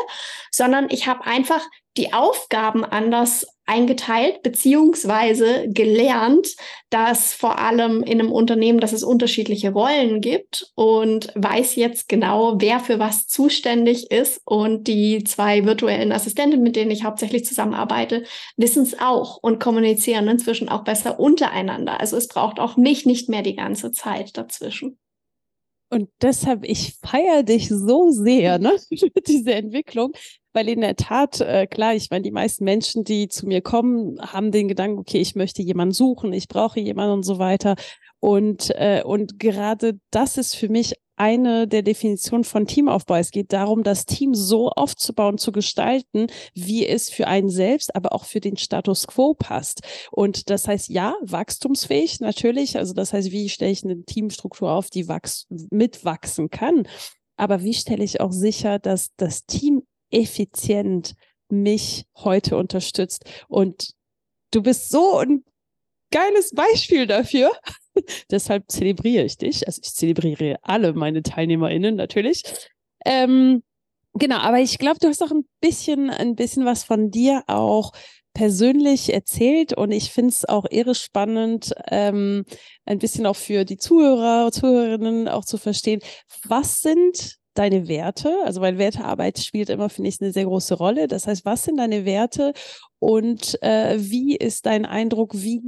sondern 0.52 0.88
ich 0.90 1.08
habe 1.08 1.26
einfach 1.26 1.62
die 1.98 2.14
Aufgaben 2.14 2.84
anders 2.84 3.46
eingeteilt 3.66 4.44
beziehungsweise 4.44 5.70
gelernt, 5.70 6.56
dass 6.90 7.34
vor 7.34 7.60
allem 7.60 8.04
in 8.04 8.20
einem 8.20 8.32
Unternehmen, 8.32 8.80
dass 8.80 8.92
es 8.92 9.04
unterschiedliche 9.04 9.72
Rollen 9.72 10.20
gibt 10.20 10.72
und 10.76 11.32
weiß 11.36 11.76
jetzt 11.76 12.10
genau, 12.10 12.60
wer 12.60 12.80
für 12.80 13.00
was 13.00 13.28
zuständig 13.28 14.12
ist. 14.12 14.42
Und 14.44 14.88
die 14.88 15.24
zwei 15.24 15.66
virtuellen 15.66 16.12
Assistenten, 16.12 16.62
mit 16.62 16.76
denen 16.76 16.92
ich 16.92 17.06
hauptsächlich 17.06 17.46
zusammenarbeite, 17.46 18.24
wissen 18.58 18.84
es 18.84 19.00
auch 19.00 19.38
und 19.38 19.60
kommunizieren 19.60 20.28
inzwischen 20.28 20.68
auch 20.68 20.84
besser 20.84 21.20
untereinander. 21.20 22.00
Also 22.00 22.18
es 22.18 22.28
braucht 22.28 22.60
auch 22.60 22.76
mich 22.76 23.06
nicht 23.06 23.30
mehr 23.30 23.44
die 23.44 23.56
ganze 23.56 23.92
Zeit 23.92 24.38
dazwischen. 24.38 24.98
Und 25.90 26.10
deshalb, 26.22 26.66
ich 26.66 26.96
feiere 27.06 27.44
dich 27.44 27.70
so 27.70 28.10
sehr, 28.10 28.58
ne, 28.58 28.76
diese 29.28 29.54
Entwicklung, 29.54 30.14
weil 30.54 30.70
in 30.70 30.82
der 30.82 30.96
Tat, 30.96 31.42
äh, 31.42 31.68
klar, 31.68 31.96
ich 31.96 32.10
meine, 32.10 32.24
die 32.24 32.32
meisten 32.32 32.64
Menschen, 32.64 33.04
die 33.04 33.28
zu 33.28 33.48
mir 33.48 33.62
kommen, 33.62 34.20
haben 34.22 34.52
den 34.52 34.68
Gedanken, 34.68 35.00
okay, 35.00 35.20
ich 35.20 35.36
möchte 35.36 35.62
jemanden 35.62 35.94
suchen, 35.94 36.32
ich 36.34 36.48
brauche 36.48 36.80
jemanden 36.80 37.14
und 37.16 37.24
so 37.24 37.40
weiter. 37.40 37.76
Und, 38.20 38.70
äh, 38.76 39.04
und 39.04 39.40
gerade 39.40 40.00
das 40.12 40.38
ist 40.38 40.56
für 40.56 40.70
mich 40.70 40.94
eine 41.16 41.68
der 41.68 41.84
Definitionen 41.84 42.44
von 42.44 42.66
Teamaufbau. 42.66 43.16
Es 43.16 43.32
geht 43.32 43.54
darum, 43.54 43.84
das 43.84 44.06
Team 44.06 44.34
so 44.34 44.70
aufzubauen, 44.70 45.38
zu 45.38 45.52
gestalten, 45.52 46.28
wie 46.54 46.88
es 46.88 47.10
für 47.10 47.28
einen 47.28 47.50
selbst, 47.50 47.96
aber 47.96 48.14
auch 48.14 48.26
für 48.26 48.40
den 48.40 48.58
Status 48.58 49.08
quo 49.08 49.34
passt. 49.34 49.82
Und 50.12 50.50
das 50.50 50.68
heißt, 50.68 50.90
ja, 50.90 51.16
wachstumsfähig 51.22 52.20
natürlich. 52.20 52.78
Also 52.78 52.94
das 52.94 53.14
heißt, 53.14 53.32
wie 53.32 53.50
stelle 53.50 53.72
ich 53.72 53.84
eine 53.84 54.04
Teamstruktur 54.04 54.72
auf, 54.72 54.90
die 54.90 55.08
wachs 55.08 55.46
mitwachsen 55.70 56.50
kann? 56.50 56.88
Aber 57.36 57.64
wie 57.64 57.74
stelle 57.74 58.04
ich 58.04 58.22
auch 58.22 58.32
sicher, 58.32 58.80
dass 58.80 59.10
das 59.18 59.46
Team 59.46 59.84
effizient 60.14 61.16
mich 61.50 62.06
heute 62.16 62.58
unterstützt? 62.58 63.26
Und 63.48 63.94
du 64.52 64.62
bist 64.62 64.90
so 64.90 65.18
ein 65.18 65.44
geiles 66.12 66.52
Beispiel 66.52 67.08
dafür. 67.08 67.52
Deshalb 68.32 68.70
zelebriere 68.70 69.26
ich 69.26 69.38
dich. 69.38 69.68
Also 69.68 69.82
ich 69.84 69.94
zelebriere 69.94 70.58
alle 70.62 70.94
meine 70.94 71.24
TeilnehmerInnen 71.24 71.96
natürlich. 71.96 72.44
Ähm, 73.06 73.64
genau, 74.14 74.38
aber 74.38 74.60
ich 74.60 74.78
glaube, 74.78 75.00
du 75.00 75.08
hast 75.08 75.24
auch 75.24 75.32
ein 75.32 75.46
bisschen, 75.60 76.10
ein 76.10 76.36
bisschen 76.36 76.66
was 76.66 76.84
von 76.84 77.12
dir 77.12 77.44
auch 77.48 77.92
persönlich 78.34 79.14
erzählt 79.14 79.74
und 79.74 79.92
ich 79.92 80.12
finde 80.12 80.32
es 80.32 80.46
auch 80.46 80.66
irre 80.70 80.96
spannend, 80.96 81.74
ähm, 81.92 82.46
ein 82.86 82.98
bisschen 82.98 83.26
auch 83.28 83.36
für 83.36 83.64
die 83.64 83.78
Zuhörer, 83.78 84.52
Zuhörerinnen 84.52 85.28
auch 85.28 85.46
zu 85.46 85.58
verstehen, 85.58 86.00
was 86.48 86.82
sind 86.82 87.38
deine 87.54 87.88
Werte? 87.88 88.36
Also 88.46 88.62
weil 88.62 88.78
Wertearbeit 88.78 89.40
spielt 89.40 89.70
immer, 89.70 89.90
finde 89.90 90.10
ich, 90.10 90.22
eine 90.22 90.32
sehr 90.32 90.46
große 90.46 90.76
Rolle. 90.76 91.08
Das 91.08 91.28
heißt, 91.28 91.46
was 91.46 91.64
sind 91.64 91.78
deine 91.78 92.06
Werte 92.06 92.54
und 93.00 93.62
äh, 93.62 93.98
wie 94.00 94.36
ist 94.36 94.66
dein 94.66 94.86
Eindruck, 94.86 95.34
wie 95.34 95.62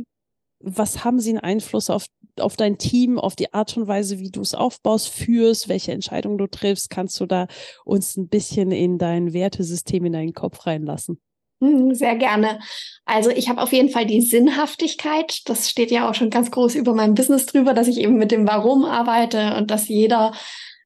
was 0.59 1.03
haben 1.03 1.19
sie 1.19 1.31
einen 1.31 1.39
Einfluss 1.39 1.89
auf, 1.89 2.05
auf 2.39 2.55
dein 2.55 2.77
Team, 2.77 3.19
auf 3.19 3.35
die 3.35 3.53
Art 3.53 3.77
und 3.77 3.87
Weise, 3.87 4.19
wie 4.19 4.31
du 4.31 4.41
es 4.41 4.55
aufbaust, 4.55 5.09
führst, 5.09 5.69
welche 5.69 5.91
Entscheidungen 5.91 6.37
du 6.37 6.47
triffst? 6.47 6.89
Kannst 6.89 7.19
du 7.19 7.25
da 7.25 7.47
uns 7.83 8.17
ein 8.17 8.27
bisschen 8.27 8.71
in 8.71 8.97
dein 8.97 9.33
Wertesystem, 9.33 10.05
in 10.05 10.13
deinen 10.13 10.33
Kopf 10.33 10.65
reinlassen? 10.65 11.19
Hm, 11.61 11.93
sehr 11.93 12.15
gerne. 12.15 12.59
Also 13.05 13.29
ich 13.29 13.47
habe 13.47 13.61
auf 13.61 13.71
jeden 13.71 13.89
Fall 13.89 14.05
die 14.05 14.21
Sinnhaftigkeit. 14.21 15.41
Das 15.45 15.69
steht 15.69 15.91
ja 15.91 16.09
auch 16.09 16.15
schon 16.15 16.29
ganz 16.29 16.51
groß 16.51 16.75
über 16.75 16.93
mein 16.93 17.13
Business 17.13 17.45
drüber, 17.45 17.73
dass 17.73 17.87
ich 17.87 17.99
eben 17.99 18.17
mit 18.17 18.31
dem 18.31 18.47
Warum 18.47 18.83
arbeite 18.85 19.55
und 19.55 19.71
dass 19.71 19.87
jeder 19.87 20.33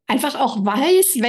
einfach 0.10 0.40
auch 0.40 0.66
weiß, 0.66 1.20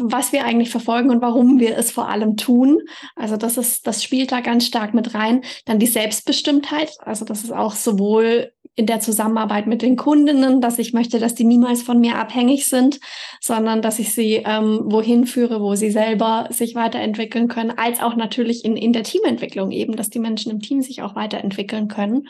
was 0.00 0.32
wir 0.32 0.44
eigentlich 0.44 0.70
verfolgen 0.70 1.10
und 1.10 1.20
warum 1.20 1.60
wir 1.60 1.76
es 1.76 1.90
vor 1.90 2.08
allem 2.08 2.36
tun. 2.36 2.80
Also 3.14 3.36
das 3.36 3.58
ist, 3.58 3.86
das 3.86 4.02
spielt 4.02 4.32
da 4.32 4.40
ganz 4.40 4.66
stark 4.66 4.94
mit 4.94 5.14
rein. 5.14 5.42
Dann 5.66 5.78
die 5.78 5.86
Selbstbestimmtheit. 5.86 6.90
Also 7.04 7.26
das 7.26 7.44
ist 7.44 7.52
auch 7.52 7.74
sowohl 7.74 8.50
in 8.76 8.86
der 8.86 9.00
Zusammenarbeit 9.00 9.66
mit 9.66 9.82
den 9.82 9.96
Kundinnen, 9.96 10.62
dass 10.62 10.78
ich 10.78 10.94
möchte, 10.94 11.18
dass 11.18 11.34
die 11.34 11.44
niemals 11.44 11.82
von 11.82 12.00
mir 12.00 12.16
abhängig 12.16 12.66
sind, 12.66 12.98
sondern 13.40 13.82
dass 13.82 13.98
ich 13.98 14.14
sie 14.14 14.36
ähm, 14.46 14.80
wohin 14.84 15.26
führe, 15.26 15.60
wo 15.60 15.74
sie 15.74 15.90
selber 15.90 16.48
sich 16.50 16.74
weiterentwickeln 16.74 17.48
können, 17.48 17.72
als 17.76 18.00
auch 18.00 18.16
natürlich 18.16 18.64
in, 18.64 18.78
in 18.78 18.94
der 18.94 19.02
Teamentwicklung 19.02 19.70
eben, 19.70 19.96
dass 19.96 20.08
die 20.08 20.18
Menschen 20.18 20.50
im 20.50 20.60
Team 20.60 20.80
sich 20.80 21.02
auch 21.02 21.14
weiterentwickeln 21.14 21.88
können. 21.88 22.28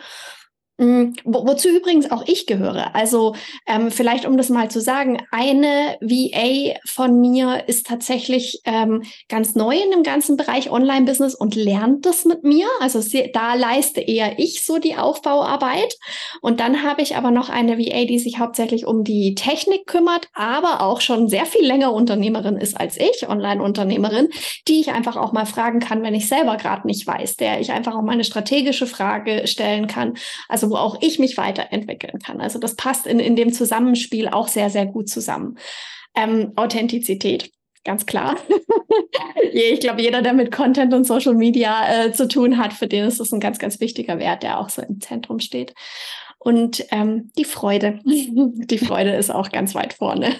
Mm, 0.80 1.12
wo, 1.24 1.46
wozu 1.46 1.68
übrigens 1.68 2.10
auch 2.10 2.24
ich 2.26 2.46
gehöre. 2.46 2.94
Also 2.94 3.34
ähm, 3.66 3.90
vielleicht, 3.90 4.24
um 4.24 4.38
das 4.38 4.48
mal 4.48 4.70
zu 4.70 4.80
sagen, 4.80 5.22
eine 5.30 5.98
VA 6.00 6.78
von 6.86 7.20
mir 7.20 7.64
ist 7.66 7.86
tatsächlich 7.86 8.62
ähm, 8.64 9.02
ganz 9.28 9.54
neu 9.54 9.76
in 9.76 9.90
dem 9.90 10.02
ganzen 10.02 10.38
Bereich 10.38 10.70
Online-Business 10.70 11.34
und 11.34 11.54
lernt 11.54 12.06
das 12.06 12.24
mit 12.24 12.44
mir. 12.44 12.66
Also 12.80 13.02
sie, 13.02 13.30
da 13.30 13.52
leiste 13.52 14.00
eher 14.00 14.38
ich 14.38 14.64
so 14.64 14.78
die 14.78 14.96
Aufbauarbeit. 14.96 15.98
Und 16.40 16.60
dann 16.60 16.82
habe 16.82 17.02
ich 17.02 17.14
aber 17.14 17.30
noch 17.30 17.50
eine 17.50 17.76
VA, 17.76 18.06
die 18.06 18.18
sich 18.18 18.38
hauptsächlich 18.38 18.86
um 18.86 19.04
die 19.04 19.34
Technik 19.34 19.86
kümmert, 19.86 20.28
aber 20.32 20.80
auch 20.80 21.02
schon 21.02 21.28
sehr 21.28 21.44
viel 21.44 21.66
länger 21.66 21.92
Unternehmerin 21.92 22.56
ist 22.56 22.80
als 22.80 22.96
ich, 22.96 23.28
Online-Unternehmerin, 23.28 24.30
die 24.66 24.80
ich 24.80 24.92
einfach 24.92 25.18
auch 25.18 25.32
mal 25.32 25.44
fragen 25.44 25.80
kann, 25.80 26.02
wenn 26.02 26.14
ich 26.14 26.26
selber 26.26 26.56
gerade 26.56 26.86
nicht 26.86 27.06
weiß, 27.06 27.36
der 27.36 27.60
ich 27.60 27.70
einfach 27.70 27.94
auch 27.94 28.02
mal 28.02 28.12
eine 28.12 28.24
strategische 28.24 28.86
Frage 28.86 29.46
stellen 29.46 29.86
kann. 29.86 30.14
Also 30.48 30.69
wo 30.70 30.76
auch 30.76 30.96
ich 31.00 31.18
mich 31.18 31.36
weiterentwickeln 31.36 32.18
kann. 32.18 32.40
Also 32.40 32.58
das 32.58 32.76
passt 32.76 33.06
in, 33.06 33.20
in 33.20 33.36
dem 33.36 33.52
Zusammenspiel 33.52 34.28
auch 34.28 34.48
sehr, 34.48 34.70
sehr 34.70 34.86
gut 34.86 35.08
zusammen. 35.08 35.58
Ähm, 36.14 36.52
Authentizität, 36.56 37.50
ganz 37.84 38.06
klar. 38.06 38.36
ich 39.52 39.80
glaube, 39.80 40.02
jeder, 40.02 40.22
der 40.22 40.32
mit 40.32 40.52
Content 40.52 40.94
und 40.94 41.04
Social 41.04 41.34
Media 41.34 42.04
äh, 42.04 42.12
zu 42.12 42.28
tun 42.28 42.58
hat, 42.58 42.72
für 42.72 42.86
den 42.86 43.04
ist 43.04 43.20
das 43.20 43.32
ein 43.32 43.40
ganz, 43.40 43.58
ganz 43.58 43.80
wichtiger 43.80 44.18
Wert, 44.18 44.42
der 44.42 44.58
auch 44.58 44.68
so 44.68 44.82
im 44.82 45.00
Zentrum 45.00 45.40
steht. 45.40 45.74
Und 46.38 46.86
ähm, 46.90 47.30
die 47.36 47.44
Freude. 47.44 47.98
die 48.04 48.78
Freude 48.78 49.14
ist 49.14 49.30
auch 49.30 49.50
ganz 49.50 49.74
weit 49.74 49.92
vorne. 49.92 50.34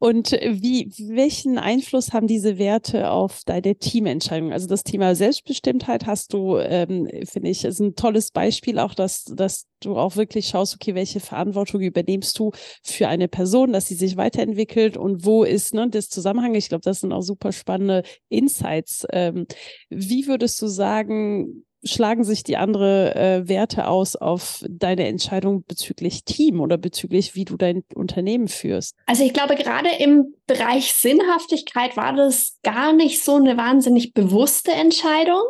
Und 0.00 0.32
wie, 0.32 0.92
welchen 0.98 1.56
Einfluss 1.56 2.12
haben 2.12 2.26
diese 2.26 2.58
Werte 2.58 3.10
auf 3.10 3.42
deine 3.46 3.76
Teamentscheidung? 3.76 4.52
Also 4.52 4.66
das 4.66 4.82
Thema 4.82 5.14
Selbstbestimmtheit 5.14 6.06
hast 6.06 6.32
du, 6.32 6.58
ähm, 6.58 7.08
finde 7.24 7.50
ich, 7.50 7.64
ist 7.64 7.78
ein 7.78 7.94
tolles 7.94 8.32
Beispiel 8.32 8.80
auch, 8.80 8.94
dass, 8.94 9.24
dass 9.24 9.66
du 9.80 9.96
auch 9.96 10.16
wirklich 10.16 10.48
schaust, 10.48 10.74
okay, 10.74 10.94
welche 10.94 11.20
Verantwortung 11.20 11.80
übernimmst 11.82 12.38
du 12.38 12.50
für 12.82 13.08
eine 13.08 13.28
Person, 13.28 13.72
dass 13.72 13.86
sie 13.86 13.94
sich 13.94 14.16
weiterentwickelt 14.16 14.96
und 14.96 15.24
wo 15.24 15.44
ist 15.44 15.72
ne, 15.72 15.88
das 15.88 16.08
Zusammenhang? 16.08 16.54
Ich 16.56 16.68
glaube, 16.68 16.82
das 16.82 17.00
sind 17.00 17.12
auch 17.12 17.22
super 17.22 17.52
spannende 17.52 18.02
Insights. 18.28 19.06
Ähm, 19.12 19.46
wie 19.88 20.26
würdest 20.26 20.60
du 20.60 20.66
sagen, 20.66 21.64
schlagen 21.84 22.24
sich 22.24 22.42
die 22.42 22.56
andere 22.56 23.14
äh, 23.14 23.48
Werte 23.48 23.88
aus 23.88 24.16
auf 24.16 24.64
deine 24.68 25.06
Entscheidung 25.06 25.64
bezüglich 25.66 26.24
Team 26.24 26.60
oder 26.60 26.76
bezüglich, 26.76 27.34
wie 27.34 27.44
du 27.44 27.56
dein 27.56 27.84
Unternehmen 27.94 28.48
führst? 28.48 28.96
Also 29.06 29.24
ich 29.24 29.32
glaube, 29.32 29.56
gerade 29.56 29.88
im 29.98 30.34
Bereich 30.46 30.92
Sinnhaftigkeit 30.92 31.96
war 31.96 32.14
das 32.14 32.58
gar 32.62 32.92
nicht 32.92 33.22
so 33.24 33.36
eine 33.36 33.56
wahnsinnig 33.56 34.12
bewusste 34.12 34.72
Entscheidung, 34.72 35.42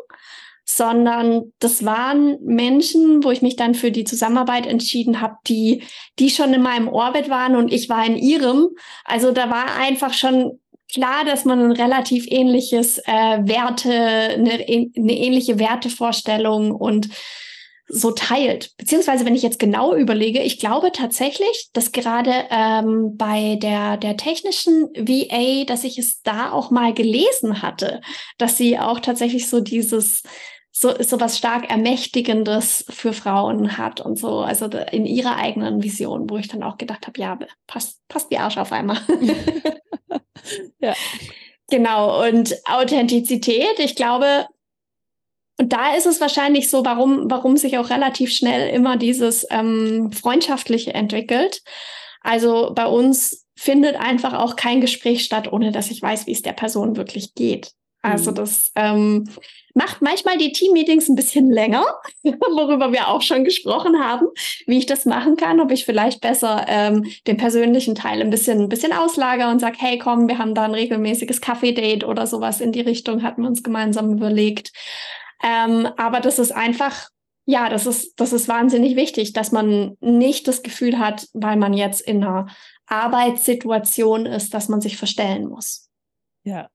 sondern 0.64 1.52
das 1.58 1.84
waren 1.84 2.38
Menschen, 2.42 3.24
wo 3.24 3.30
ich 3.30 3.42
mich 3.42 3.56
dann 3.56 3.74
für 3.74 3.90
die 3.90 4.04
Zusammenarbeit 4.04 4.66
entschieden 4.66 5.20
habe, 5.20 5.36
die, 5.48 5.82
die 6.18 6.30
schon 6.30 6.54
in 6.54 6.62
meinem 6.62 6.88
Orbit 6.88 7.28
waren 7.28 7.56
und 7.56 7.72
ich 7.72 7.88
war 7.88 8.06
in 8.06 8.16
ihrem. 8.16 8.68
Also 9.04 9.32
da 9.32 9.50
war 9.50 9.74
einfach 9.76 10.14
schon 10.14 10.60
klar, 10.92 11.24
dass 11.24 11.44
man 11.44 11.60
ein 11.60 11.72
relativ 11.72 12.26
ähnliches 12.28 12.98
äh, 12.98 13.02
Werte, 13.06 13.92
eine, 13.92 14.52
eine 14.52 15.16
ähnliche 15.16 15.58
Wertevorstellung 15.58 16.72
und 16.72 17.08
so 17.92 18.12
teilt. 18.12 18.76
Beziehungsweise, 18.76 19.26
wenn 19.26 19.34
ich 19.34 19.42
jetzt 19.42 19.58
genau 19.58 19.94
überlege, 19.94 20.40
ich 20.42 20.60
glaube 20.60 20.92
tatsächlich, 20.92 21.70
dass 21.72 21.92
gerade 21.92 22.32
ähm, 22.50 23.16
bei 23.16 23.56
der, 23.60 23.96
der 23.96 24.16
technischen 24.16 24.84
VA, 24.94 25.64
dass 25.64 25.84
ich 25.84 25.98
es 25.98 26.22
da 26.22 26.52
auch 26.52 26.70
mal 26.70 26.94
gelesen 26.94 27.62
hatte, 27.62 28.00
dass 28.38 28.56
sie 28.56 28.78
auch 28.78 29.00
tatsächlich 29.00 29.48
so 29.48 29.60
dieses 29.60 30.22
so, 30.72 30.94
so 31.02 31.20
was 31.20 31.36
stark 31.36 31.68
Ermächtigendes 31.70 32.84
für 32.88 33.12
Frauen 33.12 33.76
hat 33.76 34.00
und 34.00 34.18
so, 34.18 34.40
also 34.40 34.66
in 34.66 35.04
ihrer 35.04 35.36
eigenen 35.36 35.82
Vision, 35.82 36.30
wo 36.30 36.36
ich 36.36 36.48
dann 36.48 36.62
auch 36.62 36.78
gedacht 36.78 37.06
habe, 37.06 37.20
ja, 37.20 37.38
passt, 37.66 38.00
passt 38.08 38.30
die 38.30 38.38
Arsch 38.38 38.56
auf 38.56 38.72
einmal. 38.72 38.98
ja. 40.80 40.94
Genau, 41.68 42.26
und 42.26 42.56
Authentizität, 42.66 43.78
ich 43.78 43.94
glaube, 43.94 44.46
und 45.60 45.72
da 45.74 45.94
ist 45.94 46.06
es 46.06 46.20
wahrscheinlich 46.20 46.70
so, 46.70 46.86
warum, 46.86 47.30
warum 47.30 47.58
sich 47.58 47.76
auch 47.76 47.90
relativ 47.90 48.32
schnell 48.32 48.74
immer 48.74 48.96
dieses 48.96 49.46
ähm, 49.50 50.10
Freundschaftliche 50.10 50.94
entwickelt. 50.94 51.62
Also 52.22 52.72
bei 52.74 52.86
uns 52.86 53.46
findet 53.56 53.96
einfach 53.96 54.32
auch 54.32 54.56
kein 54.56 54.80
Gespräch 54.80 55.22
statt, 55.22 55.52
ohne 55.52 55.70
dass 55.70 55.90
ich 55.90 56.00
weiß, 56.00 56.26
wie 56.26 56.32
es 56.32 56.40
der 56.40 56.54
Person 56.54 56.96
wirklich 56.96 57.34
geht. 57.34 57.72
Also 58.02 58.30
mhm. 58.30 58.34
das 58.36 58.70
ähm, 58.76 59.28
macht 59.74 60.00
manchmal 60.00 60.38
die 60.38 60.52
Team-Meetings 60.52 61.08
ein 61.08 61.16
bisschen 61.16 61.50
länger, 61.50 61.84
worüber 62.22 62.92
wir 62.92 63.08
auch 63.08 63.22
schon 63.22 63.44
gesprochen 63.44 64.02
haben, 64.02 64.26
wie 64.66 64.78
ich 64.78 64.86
das 64.86 65.04
machen 65.04 65.36
kann, 65.36 65.60
ob 65.60 65.70
ich 65.70 65.84
vielleicht 65.84 66.20
besser 66.20 66.64
ähm, 66.68 67.04
den 67.26 67.36
persönlichen 67.36 67.94
Teil 67.94 68.20
ein 68.20 68.30
bisschen, 68.30 68.60
ein 68.60 68.68
bisschen 68.68 68.92
auslager 68.92 69.50
und 69.50 69.60
sage, 69.60 69.76
hey, 69.78 69.98
komm, 69.98 70.28
wir 70.28 70.38
haben 70.38 70.54
da 70.54 70.64
ein 70.64 70.74
regelmäßiges 70.74 71.40
Kaffee-Date 71.40 72.04
oder 72.04 72.26
sowas 72.26 72.60
in 72.60 72.72
die 72.72 72.80
Richtung, 72.80 73.22
hatten 73.22 73.42
wir 73.42 73.48
uns 73.48 73.62
gemeinsam 73.62 74.12
überlegt. 74.12 74.72
Ähm, 75.42 75.88
aber 75.96 76.20
das 76.20 76.38
ist 76.38 76.52
einfach, 76.52 77.08
ja, 77.44 77.68
das 77.68 77.86
ist, 77.86 78.18
das 78.18 78.32
ist 78.32 78.48
wahnsinnig 78.48 78.96
wichtig, 78.96 79.34
dass 79.34 79.52
man 79.52 79.96
nicht 80.00 80.48
das 80.48 80.62
Gefühl 80.62 80.98
hat, 80.98 81.26
weil 81.34 81.56
man 81.56 81.74
jetzt 81.74 82.00
in 82.00 82.24
einer 82.24 82.46
Arbeitssituation 82.86 84.26
ist, 84.26 84.54
dass 84.54 84.68
man 84.68 84.80
sich 84.80 84.96
verstellen 84.96 85.48
muss. 85.48 85.88
Ja, 86.44 86.68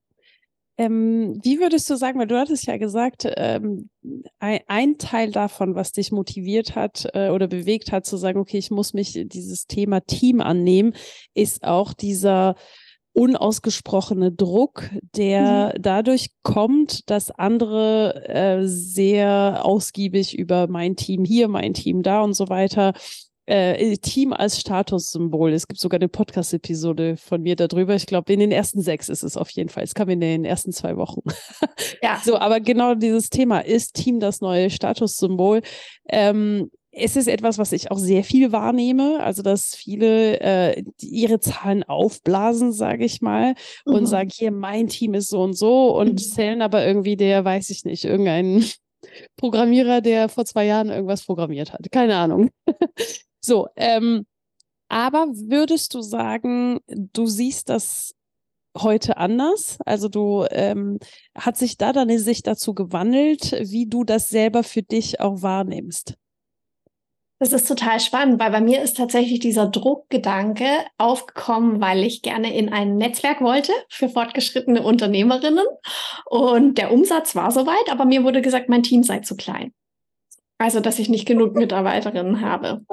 ähm, 0.77 1.39
wie 1.43 1.59
würdest 1.59 1.89
du 1.89 1.95
sagen, 1.95 2.19
weil 2.19 2.27
du 2.27 2.37
hattest 2.37 2.65
ja 2.65 2.77
gesagt, 2.77 3.27
ähm, 3.37 3.89
ein, 4.39 4.59
ein, 4.67 4.97
Teil 4.97 5.31
davon, 5.31 5.75
was 5.75 5.93
dich 5.93 6.11
motiviert 6.11 6.75
hat 6.75 7.07
äh, 7.13 7.29
oder 7.29 7.47
bewegt 7.47 7.91
hat, 7.91 8.05
zu 8.05 8.17
sagen, 8.17 8.39
okay, 8.39 8.57
ich 8.57 8.71
muss 8.71 8.93
mich 8.93 9.13
dieses 9.27 9.67
Thema 9.67 10.01
Team 10.01 10.41
annehmen, 10.41 10.93
ist 11.33 11.63
auch 11.63 11.93
dieser 11.93 12.55
unausgesprochene 13.13 14.33
Druck, 14.33 14.89
der 15.15 15.73
mhm. 15.75 15.81
dadurch 15.81 16.31
kommt, 16.43 17.09
dass 17.09 17.31
andere 17.31 18.27
äh, 18.27 18.67
sehr 18.67 19.61
ausgiebig 19.63 20.37
über 20.37 20.67
mein 20.67 20.97
Team 20.97 21.23
hier, 21.23 21.47
mein 21.47 21.73
Team 21.73 22.03
da 22.03 22.21
und 22.21 22.33
so 22.33 22.49
weiter 22.49 22.93
äh, 23.45 23.97
Team 23.97 24.33
als 24.33 24.59
Statussymbol. 24.59 25.53
Es 25.53 25.67
gibt 25.67 25.79
sogar 25.79 25.99
eine 25.99 26.09
Podcast-Episode 26.09 27.17
von 27.17 27.41
mir 27.41 27.55
darüber. 27.55 27.95
Ich 27.95 28.05
glaube, 28.05 28.33
in 28.33 28.39
den 28.39 28.51
ersten 28.51 28.81
sechs 28.81 29.09
ist 29.09 29.23
es 29.23 29.37
auf 29.37 29.49
jeden 29.51 29.69
Fall. 29.69 29.83
Es 29.83 29.93
kam 29.93 30.09
in 30.09 30.19
den 30.19 30.45
ersten 30.45 30.71
zwei 30.71 30.97
Wochen. 30.97 31.21
ja. 32.01 32.21
So, 32.23 32.37
aber 32.37 32.59
genau 32.59 32.95
dieses 32.95 33.29
Thema 33.29 33.59
ist 33.59 33.93
Team 33.93 34.19
das 34.19 34.41
neue 34.41 34.69
Statussymbol. 34.69 35.61
Ähm, 36.09 36.71
es 36.97 37.15
ist 37.17 37.27
etwas, 37.27 37.57
was 37.57 37.73
ich 37.73 37.91
auch 37.91 37.97
sehr 37.97 38.23
viel 38.23 38.51
wahrnehme, 38.51 39.19
also 39.21 39.41
dass 39.41 39.75
viele 39.75 40.39
äh, 40.39 40.83
ihre 41.01 41.39
Zahlen 41.41 41.83
aufblasen, 41.83 42.71
sage 42.71 43.03
ich 43.03 43.21
mal, 43.21 43.53
und 43.83 44.03
mhm. 44.03 44.05
sagen, 44.05 44.29
hier, 44.33 44.51
mein 44.51 44.87
Team 44.87 45.13
ist 45.13 45.29
so 45.29 45.41
und 45.41 45.57
so 45.57 45.95
und 45.97 46.13
mhm. 46.13 46.17
zählen 46.17 46.61
aber 46.61 46.85
irgendwie 46.85 47.17
der, 47.17 47.43
weiß 47.43 47.69
ich 47.69 47.83
nicht, 47.83 48.05
irgendeinen 48.05 48.63
Programmierer, 49.37 49.99
der 50.01 50.29
vor 50.29 50.45
zwei 50.45 50.65
Jahren 50.65 50.89
irgendwas 50.89 51.25
programmiert 51.25 51.73
hat. 51.73 51.91
Keine 51.91 52.15
Ahnung. 52.15 52.49
So, 53.45 53.67
ähm, 53.75 54.25
aber 54.89 55.27
würdest 55.27 55.93
du 55.93 56.01
sagen, 56.01 56.79
du 56.87 57.27
siehst 57.27 57.69
das 57.69 58.15
heute 58.75 59.17
anders? 59.17 59.77
Also 59.85 60.09
du 60.09 60.45
ähm, 60.49 60.97
hat 61.37 61.55
sich 61.55 61.77
da 61.77 61.93
deine 61.93 62.17
Sicht 62.17 62.47
dazu 62.47 62.73
gewandelt, 62.73 63.51
wie 63.61 63.87
du 63.87 64.03
das 64.03 64.29
selber 64.29 64.63
für 64.63 64.81
dich 64.81 65.19
auch 65.19 65.43
wahrnimmst? 65.43 66.15
Das 67.37 67.53
ist 67.53 67.67
total 67.67 67.99
spannend, 67.99 68.39
weil 68.39 68.49
bei 68.49 68.61
mir 68.61 68.81
ist 68.81 68.97
tatsächlich 68.97 69.39
dieser 69.39 69.67
Druckgedanke 69.67 70.65
aufgekommen, 70.97 71.81
weil 71.81 72.03
ich 72.03 72.23
gerne 72.23 72.55
in 72.55 72.71
ein 72.73 72.95
Netzwerk 72.97 73.41
wollte 73.41 73.73
für 73.89 74.09
fortgeschrittene 74.09 74.81
Unternehmerinnen. 74.81 75.65
Und 76.25 76.77
der 76.79 76.91
Umsatz 76.91 77.35
war 77.35 77.51
soweit, 77.51 77.91
aber 77.91 78.05
mir 78.05 78.23
wurde 78.23 78.41
gesagt, 78.41 78.69
mein 78.69 78.83
Team 78.83 79.03
sei 79.03 79.19
zu 79.19 79.35
klein. 79.35 79.73
Also, 80.57 80.79
dass 80.79 80.99
ich 80.99 81.09
nicht 81.09 81.25
genug 81.25 81.55
Mitarbeiterinnen 81.55 82.41
habe. 82.41 82.85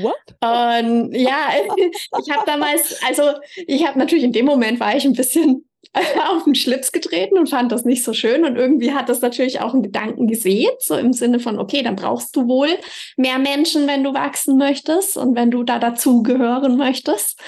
What? 0.00 0.14
Und 0.42 1.12
ja, 1.14 1.50
ich 2.18 2.30
habe 2.30 2.44
damals, 2.46 2.98
also 3.06 3.34
ich 3.66 3.86
habe 3.86 3.98
natürlich 3.98 4.24
in 4.24 4.32
dem 4.32 4.46
Moment 4.46 4.80
war 4.80 4.96
ich 4.96 5.04
ein 5.04 5.12
bisschen 5.12 5.66
auf 6.28 6.44
den 6.44 6.54
Schlips 6.54 6.92
getreten 6.92 7.38
und 7.38 7.48
fand 7.48 7.72
das 7.72 7.84
nicht 7.84 8.04
so 8.04 8.12
schön. 8.12 8.44
Und 8.44 8.56
irgendwie 8.56 8.92
hat 8.92 9.08
das 9.08 9.20
natürlich 9.20 9.60
auch 9.60 9.74
einen 9.74 9.82
Gedanken 9.82 10.28
gesehen, 10.28 10.70
so 10.78 10.96
im 10.96 11.12
Sinne 11.12 11.40
von, 11.40 11.58
okay, 11.58 11.82
dann 11.82 11.96
brauchst 11.96 12.34
du 12.36 12.46
wohl 12.46 12.70
mehr 13.16 13.38
Menschen, 13.38 13.86
wenn 13.86 14.04
du 14.04 14.14
wachsen 14.14 14.56
möchtest 14.56 15.16
und 15.16 15.34
wenn 15.34 15.50
du 15.50 15.62
da 15.62 15.78
dazugehören 15.78 16.76
möchtest. 16.76 17.38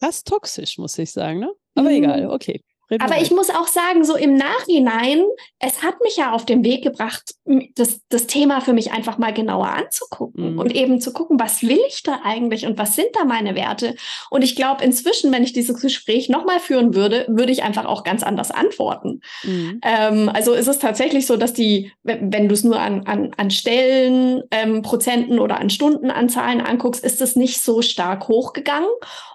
Das 0.00 0.16
ist 0.16 0.26
toxisch, 0.26 0.78
muss 0.78 0.98
ich 0.98 1.10
sagen, 1.10 1.40
ne? 1.40 1.50
Aber 1.74 1.90
mhm. 1.90 1.96
egal, 1.96 2.30
okay. 2.30 2.60
Reden 2.90 3.02
Aber 3.02 3.20
ich 3.20 3.30
muss 3.30 3.50
auch 3.50 3.68
sagen, 3.68 4.04
so 4.04 4.16
im 4.16 4.34
Nachhinein, 4.34 5.22
es 5.58 5.82
hat 5.82 6.00
mich 6.02 6.16
ja 6.16 6.32
auf 6.32 6.44
den 6.44 6.64
Weg 6.64 6.82
gebracht, 6.82 7.34
das, 7.74 8.00
das 8.08 8.26
Thema 8.26 8.60
für 8.60 8.72
mich 8.72 8.92
einfach 8.92 9.18
mal 9.18 9.32
genauer 9.32 9.68
anzugucken 9.68 10.52
mhm. 10.52 10.58
und 10.58 10.74
eben 10.74 11.00
zu 11.00 11.12
gucken, 11.12 11.38
was 11.38 11.62
will 11.62 11.80
ich 11.88 12.02
da 12.02 12.20
eigentlich 12.24 12.66
und 12.66 12.78
was 12.78 12.96
sind 12.96 13.08
da 13.14 13.24
meine 13.24 13.54
Werte? 13.54 13.94
Und 14.30 14.42
ich 14.42 14.56
glaube, 14.56 14.84
inzwischen, 14.84 15.32
wenn 15.32 15.44
ich 15.44 15.52
dieses 15.52 15.80
Gespräch 15.80 16.28
nochmal 16.28 16.58
führen 16.58 16.94
würde, 16.94 17.26
würde 17.28 17.52
ich 17.52 17.62
einfach 17.62 17.84
auch 17.84 18.02
ganz 18.02 18.22
anders 18.22 18.50
antworten. 18.50 19.20
Mhm. 19.44 19.80
Ähm, 19.82 20.28
also 20.28 20.52
ist 20.52 20.68
es 20.68 20.78
tatsächlich 20.78 21.26
so, 21.26 21.36
dass 21.36 21.52
die, 21.52 21.92
wenn 22.02 22.48
du 22.48 22.54
es 22.54 22.64
nur 22.64 22.80
an, 22.80 23.06
an, 23.06 23.32
an 23.36 23.50
Stellen, 23.50 24.42
ähm, 24.50 24.82
Prozenten 24.82 25.38
oder 25.38 25.60
an 25.60 25.70
Stundenanzahlen 25.70 26.60
anguckst, 26.60 27.04
ist 27.04 27.20
es 27.20 27.36
nicht 27.36 27.60
so 27.60 27.82
stark 27.82 28.28
hochgegangen. 28.28 28.90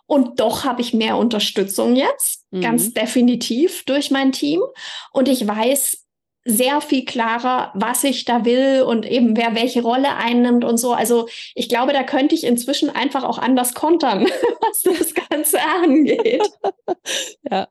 Und 0.08 0.40
doch 0.40 0.64
habe 0.64 0.82
ich 0.82 0.94
mehr 0.94 1.18
Unterstützung 1.18 1.96
jetzt, 1.96 2.46
mhm. 2.52 2.62
ganz 2.62 2.94
definitiv 2.94 3.84
durch 3.86 4.12
mein 4.12 4.32
Team. 4.32 4.62
Und 5.12 5.28
ich 5.28 5.48
weiß 5.48 6.06
sehr 6.48 6.80
viel 6.80 7.06
klarer, 7.06 7.72
was 7.74 8.04
ich 8.04 8.24
da 8.24 8.46
will 8.46 8.84
und 8.84 9.06
eben 9.06 9.36
wer 9.36 9.56
welche 9.56 9.82
Rolle 9.82 10.16
einnimmt 10.16 10.64
und 10.64 10.78
so. 10.78 10.94
Also 10.94 11.28
ich 11.56 11.70
glaube, 11.70 11.92
da 11.92 12.04
könnte 12.04 12.36
ich 12.36 12.44
inzwischen 12.44 12.92
einfach 12.92 13.24
auch 13.24 13.40
anders 13.40 13.74
kontern, 13.74 14.26
was 14.62 14.82
das 14.84 15.14
Ganze 15.16 15.60
angeht. 15.62 16.48
ja. 17.52 17.68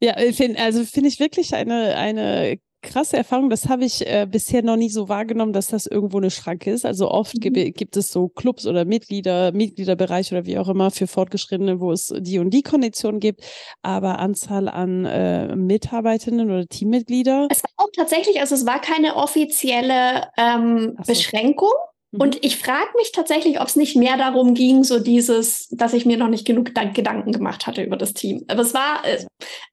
Ja, 0.00 0.14
find, 0.32 0.58
also 0.60 0.84
finde 0.84 1.08
ich 1.08 1.18
wirklich 1.18 1.54
eine, 1.54 1.96
eine 1.96 2.58
krasse 2.84 3.16
Erfahrung. 3.16 3.50
Das 3.50 3.68
habe 3.68 3.84
ich 3.84 4.06
äh, 4.06 4.26
bisher 4.30 4.62
noch 4.62 4.76
nie 4.76 4.88
so 4.88 5.08
wahrgenommen, 5.08 5.52
dass 5.52 5.66
das 5.68 5.86
irgendwo 5.86 6.18
eine 6.18 6.30
Schranke 6.30 6.70
ist. 6.70 6.86
Also 6.86 7.10
oft 7.10 7.34
mhm. 7.34 7.40
gibt, 7.40 7.76
gibt 7.76 7.96
es 7.96 8.10
so 8.10 8.28
Clubs 8.28 8.66
oder 8.66 8.84
Mitglieder, 8.84 9.52
Mitgliederbereich 9.52 10.30
oder 10.30 10.46
wie 10.46 10.58
auch 10.58 10.68
immer 10.68 10.90
für 10.90 11.06
Fortgeschrittene, 11.06 11.80
wo 11.80 11.90
es 11.90 12.14
die 12.16 12.38
und 12.38 12.50
die 12.50 12.62
Konditionen 12.62 13.18
gibt. 13.18 13.42
Aber 13.82 14.18
Anzahl 14.18 14.68
an 14.68 15.04
äh, 15.04 15.56
Mitarbeiterinnen 15.56 16.50
oder 16.50 16.66
Teammitglieder. 16.66 17.48
Es 17.50 17.62
war 17.64 17.70
auch 17.76 17.90
tatsächlich, 17.96 18.40
also 18.40 18.54
es 18.54 18.66
war 18.66 18.80
keine 18.80 19.16
offizielle 19.16 20.28
ähm, 20.36 20.96
so. 20.98 21.12
Beschränkung. 21.12 21.72
Mhm. 22.14 22.20
Und 22.20 22.44
ich 22.44 22.56
frage 22.56 22.90
mich 22.96 23.12
tatsächlich, 23.12 23.60
ob 23.60 23.66
es 23.66 23.76
nicht 23.76 23.96
mehr 23.96 24.16
darum 24.16 24.54
ging, 24.54 24.84
so 24.84 25.00
dieses, 25.00 25.68
dass 25.70 25.92
ich 25.92 26.06
mir 26.06 26.16
noch 26.16 26.28
nicht 26.28 26.46
genug 26.46 26.72
Gedanken 26.74 27.32
gemacht 27.32 27.66
hatte 27.66 27.82
über 27.82 27.96
das 27.96 28.14
Team. 28.14 28.44
Aber 28.48 28.62
es 28.62 28.72
war, 28.72 29.04
äh, 29.04 29.24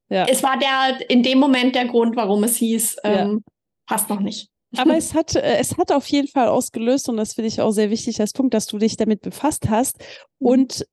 ja. 0.09 0.25
es 0.27 0.41
war 0.43 0.57
der 0.57 1.09
in 1.09 1.23
dem 1.23 1.39
Moment 1.39 1.75
der 1.75 1.85
Grund, 1.85 2.15
warum 2.15 2.43
es 2.43 2.55
hieß, 2.57 2.97
ähm, 3.03 3.43
ja. 3.45 3.53
passt 3.85 4.09
noch 4.09 4.19
nicht. 4.19 4.49
Aber 4.77 4.95
es 4.97 5.13
hat, 5.13 5.35
äh, 5.35 5.57
es 5.59 5.77
hat 5.77 5.91
auf 5.91 6.07
jeden 6.07 6.27
Fall 6.27 6.47
ausgelöst, 6.47 7.09
und 7.09 7.17
das 7.17 7.33
finde 7.33 7.47
ich 7.47 7.61
auch 7.61 7.71
sehr 7.71 7.91
wichtig 7.91 8.19
als 8.19 8.33
Punkt, 8.33 8.53
dass 8.53 8.65
du 8.65 8.77
dich 8.77 8.97
damit 8.97 9.21
befasst 9.21 9.69
hast 9.69 9.99
mhm. 10.39 10.47
und 10.47 10.85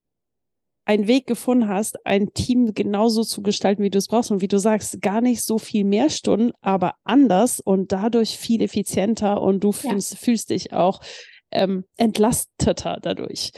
einen 0.85 1.07
Weg 1.07 1.26
gefunden 1.26 1.69
hast, 1.69 2.05
ein 2.07 2.33
Team 2.33 2.73
genauso 2.73 3.23
zu 3.23 3.43
gestalten, 3.43 3.83
wie 3.83 3.90
du 3.90 3.99
es 3.99 4.09
brauchst. 4.09 4.31
Und 4.31 4.40
wie 4.40 4.49
du 4.49 4.59
sagst, 4.59 5.02
gar 5.02 5.21
nicht 5.21 5.43
so 5.45 5.59
viel 5.59 5.85
mehr 5.85 6.09
Stunden, 6.09 6.52
aber 6.62 6.95
anders 7.05 7.61
und 7.61 7.93
dadurch 7.93 8.38
viel 8.38 8.62
effizienter 8.62 9.43
und 9.43 9.61
du 9.62 9.73
fühlst, 9.73 10.12
ja. 10.12 10.18
fühlst 10.18 10.49
dich 10.49 10.73
auch 10.73 11.03
ähm, 11.51 11.85
entlasteter 11.97 12.99
dadurch. 13.01 13.53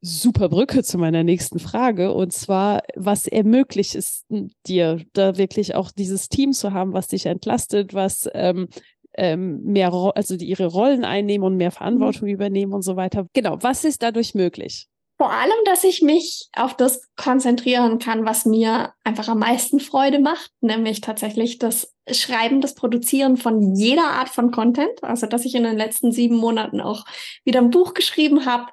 Super 0.00 0.50
Brücke 0.50 0.82
zu 0.82 0.98
meiner 0.98 1.24
nächsten 1.24 1.58
Frage 1.58 2.12
und 2.12 2.32
zwar, 2.32 2.82
was 2.94 3.26
ermöglicht 3.26 3.94
es 3.94 4.24
dir, 4.66 5.02
da 5.14 5.38
wirklich 5.38 5.74
auch 5.74 5.90
dieses 5.90 6.28
Team 6.28 6.52
zu 6.52 6.72
haben, 6.72 6.92
was 6.92 7.06
dich 7.08 7.24
entlastet, 7.24 7.94
was 7.94 8.28
ähm, 8.34 8.68
ähm, 9.16 9.62
mehr, 9.62 9.92
also 10.14 10.36
die 10.36 10.46
ihre 10.46 10.66
Rollen 10.66 11.04
einnehmen 11.04 11.46
und 11.46 11.56
mehr 11.56 11.70
mhm. 11.70 11.74
Verantwortung 11.74 12.28
übernehmen 12.28 12.72
und 12.72 12.82
so 12.82 12.96
weiter. 12.96 13.26
Genau, 13.32 13.56
was 13.60 13.84
ist 13.84 14.02
dadurch 14.02 14.34
möglich? 14.34 14.88
Vor 15.24 15.32
allem, 15.32 15.56
dass 15.64 15.84
ich 15.84 16.02
mich 16.02 16.50
auf 16.54 16.76
das 16.76 17.08
konzentrieren 17.16 17.98
kann, 17.98 18.26
was 18.26 18.44
mir 18.44 18.92
einfach 19.04 19.28
am 19.28 19.38
meisten 19.38 19.80
Freude 19.80 20.18
macht, 20.18 20.50
nämlich 20.60 21.00
tatsächlich 21.00 21.58
das 21.58 21.94
Schreiben, 22.10 22.60
das 22.60 22.74
Produzieren 22.74 23.38
von 23.38 23.74
jeder 23.74 24.04
Art 24.04 24.28
von 24.28 24.50
Content. 24.50 25.02
Also, 25.02 25.26
dass 25.26 25.46
ich 25.46 25.54
in 25.54 25.62
den 25.62 25.78
letzten 25.78 26.12
sieben 26.12 26.36
Monaten 26.36 26.82
auch 26.82 27.06
wieder 27.42 27.60
ein 27.60 27.70
Buch 27.70 27.94
geschrieben 27.94 28.44
habe, 28.44 28.70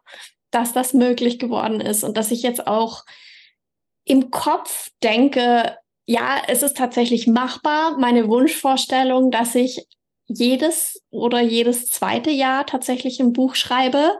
dass 0.49 0.73
das 0.73 0.93
möglich 0.93 1.39
geworden 1.39 1.79
ist 1.79 2.03
und 2.03 2.17
dass 2.17 2.31
ich 2.31 2.43
jetzt 2.43 2.67
auch 2.67 3.05
im 4.03 4.29
Kopf 4.29 4.89
denke, 5.01 5.77
ja, 6.05 6.41
es 6.49 6.63
ist 6.63 6.75
tatsächlich 6.75 7.27
machbar. 7.27 7.97
Meine 7.97 8.27
Wunschvorstellung, 8.27 9.31
dass 9.31 9.55
ich 9.55 9.87
jedes 10.27 11.01
oder 11.11 11.39
jedes 11.39 11.87
zweite 11.87 12.29
Jahr 12.29 12.65
tatsächlich 12.65 13.21
ein 13.21 13.31
Buch 13.31 13.55
schreibe 13.55 14.19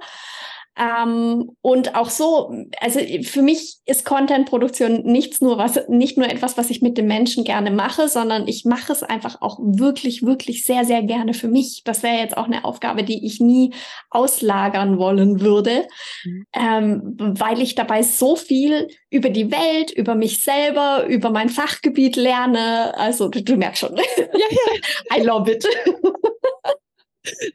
ähm, 0.77 1.51
und 1.61 1.95
auch 1.95 2.09
so, 2.09 2.53
also 2.79 2.99
für 3.23 3.41
mich 3.41 3.79
ist 3.85 4.05
Content-Produktion 4.05 5.03
nichts 5.03 5.41
nur 5.41 5.57
was, 5.57 5.87
nicht 5.89 6.17
nur 6.17 6.29
etwas, 6.29 6.57
was 6.57 6.69
ich 6.69 6.81
mit 6.81 6.97
den 6.97 7.07
Menschen 7.07 7.43
gerne 7.43 7.71
mache, 7.71 8.07
sondern 8.07 8.47
ich 8.47 8.63
mache 8.63 8.93
es 8.93 9.03
einfach 9.03 9.41
auch 9.41 9.59
wirklich, 9.61 10.25
wirklich 10.25 10.63
sehr, 10.63 10.85
sehr 10.85 11.03
gerne 11.03 11.33
für 11.33 11.49
mich. 11.49 11.81
Das 11.83 12.03
wäre 12.03 12.17
jetzt 12.17 12.37
auch 12.37 12.45
eine 12.45 12.63
Aufgabe, 12.63 13.03
die 13.03 13.25
ich 13.25 13.41
nie 13.41 13.73
auslagern 14.09 14.97
wollen 14.97 15.41
würde, 15.41 15.87
mhm. 16.23 16.45
ähm, 16.53 17.01
weil 17.17 17.61
ich 17.61 17.75
dabei 17.75 18.01
so 18.01 18.37
viel 18.37 18.87
über 19.09 19.29
die 19.29 19.51
Welt, 19.51 19.91
über 19.91 20.15
mich 20.15 20.41
selber, 20.41 21.05
über 21.07 21.31
mein 21.31 21.49
Fachgebiet 21.49 22.15
lerne. 22.15 22.97
Also 22.97 23.27
du, 23.27 23.43
du 23.43 23.57
merkst 23.57 23.81
schon. 23.81 23.97
I 25.13 25.21
love 25.21 25.51
it. 25.51 25.67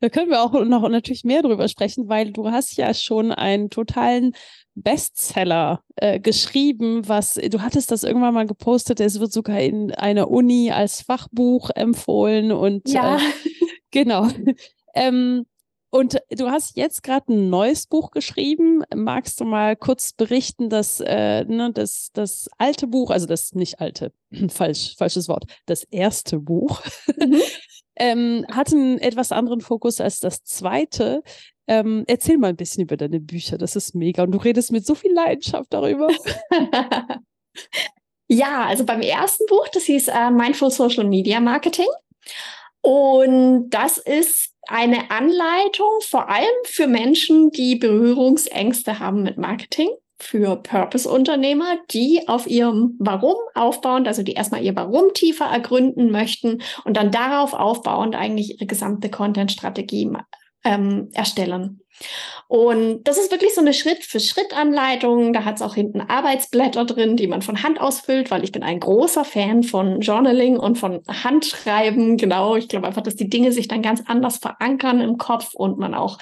Da 0.00 0.08
können 0.08 0.30
wir 0.30 0.42
auch 0.42 0.52
noch 0.64 0.88
natürlich 0.88 1.24
mehr 1.24 1.42
drüber 1.42 1.68
sprechen, 1.68 2.08
weil 2.08 2.30
du 2.30 2.50
hast 2.50 2.76
ja 2.76 2.94
schon 2.94 3.32
einen 3.32 3.70
totalen 3.70 4.34
Bestseller 4.74 5.82
äh, 5.96 6.20
geschrieben, 6.20 7.08
was 7.08 7.34
du 7.34 7.62
hattest 7.62 7.90
das 7.90 8.04
irgendwann 8.04 8.34
mal 8.34 8.46
gepostet, 8.46 9.00
es 9.00 9.18
wird 9.18 9.32
sogar 9.32 9.58
in 9.60 9.92
einer 9.92 10.30
Uni 10.30 10.70
als 10.70 11.00
Fachbuch 11.00 11.70
empfohlen 11.74 12.52
und 12.52 12.88
ja. 12.88 13.16
äh, 13.16 13.20
genau. 13.90 14.28
ähm, 14.94 15.46
und 15.90 16.18
du 16.30 16.50
hast 16.50 16.76
jetzt 16.76 17.02
gerade 17.02 17.32
ein 17.32 17.48
neues 17.48 17.86
Buch 17.86 18.10
geschrieben. 18.10 18.82
Magst 18.94 19.40
du 19.40 19.44
mal 19.44 19.76
kurz 19.76 20.12
berichten, 20.12 20.68
dass 20.68 21.00
äh, 21.00 21.44
ne, 21.44 21.70
das, 21.72 22.10
das 22.12 22.50
alte 22.58 22.86
Buch, 22.86 23.10
also 23.10 23.26
das 23.26 23.54
nicht 23.54 23.80
alte, 23.80 24.12
falsch, 24.48 24.94
falsches 24.98 25.26
Wort, 25.28 25.46
das 25.64 25.84
erste 25.84 26.38
Buch, 26.38 26.82
mhm 27.18 27.40
ähm, 27.96 28.46
hat 28.50 28.72
einen 28.72 28.98
etwas 28.98 29.32
anderen 29.32 29.60
Fokus 29.60 30.00
als 30.00 30.20
das 30.20 30.44
zweite. 30.44 31.22
Ähm, 31.66 32.04
erzähl 32.06 32.38
mal 32.38 32.48
ein 32.48 32.56
bisschen 32.56 32.84
über 32.84 32.96
deine 32.96 33.20
Bücher, 33.20 33.58
das 33.58 33.76
ist 33.76 33.94
mega. 33.94 34.22
Und 34.22 34.32
du 34.32 34.38
redest 34.38 34.72
mit 34.72 34.86
so 34.86 34.94
viel 34.94 35.12
Leidenschaft 35.12 35.72
darüber. 35.72 36.08
ja, 38.28 38.66
also 38.66 38.84
beim 38.84 39.00
ersten 39.00 39.46
Buch, 39.46 39.66
das 39.68 39.84
hieß 39.84 40.08
äh, 40.08 40.30
Mindful 40.30 40.70
Social 40.70 41.04
Media 41.04 41.40
Marketing. 41.40 41.88
Und 42.82 43.70
das 43.70 43.98
ist 43.98 44.52
eine 44.68 45.10
Anleitung 45.10 46.00
vor 46.02 46.28
allem 46.28 46.46
für 46.64 46.86
Menschen, 46.86 47.50
die 47.50 47.76
Berührungsängste 47.76 49.00
haben 49.00 49.22
mit 49.22 49.38
Marketing 49.38 49.90
für 50.18 50.56
Purpose-Unternehmer, 50.56 51.76
die 51.90 52.26
auf 52.26 52.46
ihrem 52.46 52.96
Warum 52.98 53.36
aufbauend, 53.54 54.08
also 54.08 54.22
die 54.22 54.32
erstmal 54.32 54.62
ihr 54.62 54.74
Warum 54.74 55.12
tiefer 55.14 55.46
ergründen 55.46 56.10
möchten 56.10 56.62
und 56.84 56.96
dann 56.96 57.10
darauf 57.10 57.52
aufbauend 57.52 58.16
eigentlich 58.16 58.54
ihre 58.54 58.66
gesamte 58.66 59.10
Content-Strategie 59.10 60.10
ähm, 60.64 61.10
erstellen. 61.12 61.80
Und 62.48 63.04
das 63.04 63.18
ist 63.18 63.30
wirklich 63.30 63.54
so 63.54 63.60
eine 63.60 63.72
Schritt-für-Schritt-Anleitung. 63.72 65.32
Da 65.32 65.44
hat 65.44 65.56
es 65.56 65.62
auch 65.62 65.74
hinten 65.74 66.00
Arbeitsblätter 66.00 66.84
drin, 66.84 67.16
die 67.16 67.26
man 67.26 67.42
von 67.42 67.62
Hand 67.62 67.80
ausfüllt, 67.80 68.30
weil 68.30 68.44
ich 68.44 68.52
bin 68.52 68.62
ein 68.62 68.80
großer 68.80 69.24
Fan 69.24 69.62
von 69.62 70.00
Journaling 70.00 70.58
und 70.58 70.76
von 70.78 71.02
Handschreiben. 71.08 72.16
Genau, 72.16 72.56
ich 72.56 72.68
glaube 72.68 72.86
einfach, 72.86 73.02
dass 73.02 73.16
die 73.16 73.30
Dinge 73.30 73.52
sich 73.52 73.68
dann 73.68 73.82
ganz 73.82 74.02
anders 74.06 74.38
verankern 74.38 75.00
im 75.00 75.18
Kopf 75.18 75.54
und 75.54 75.78
man 75.78 75.94
auch 75.94 76.18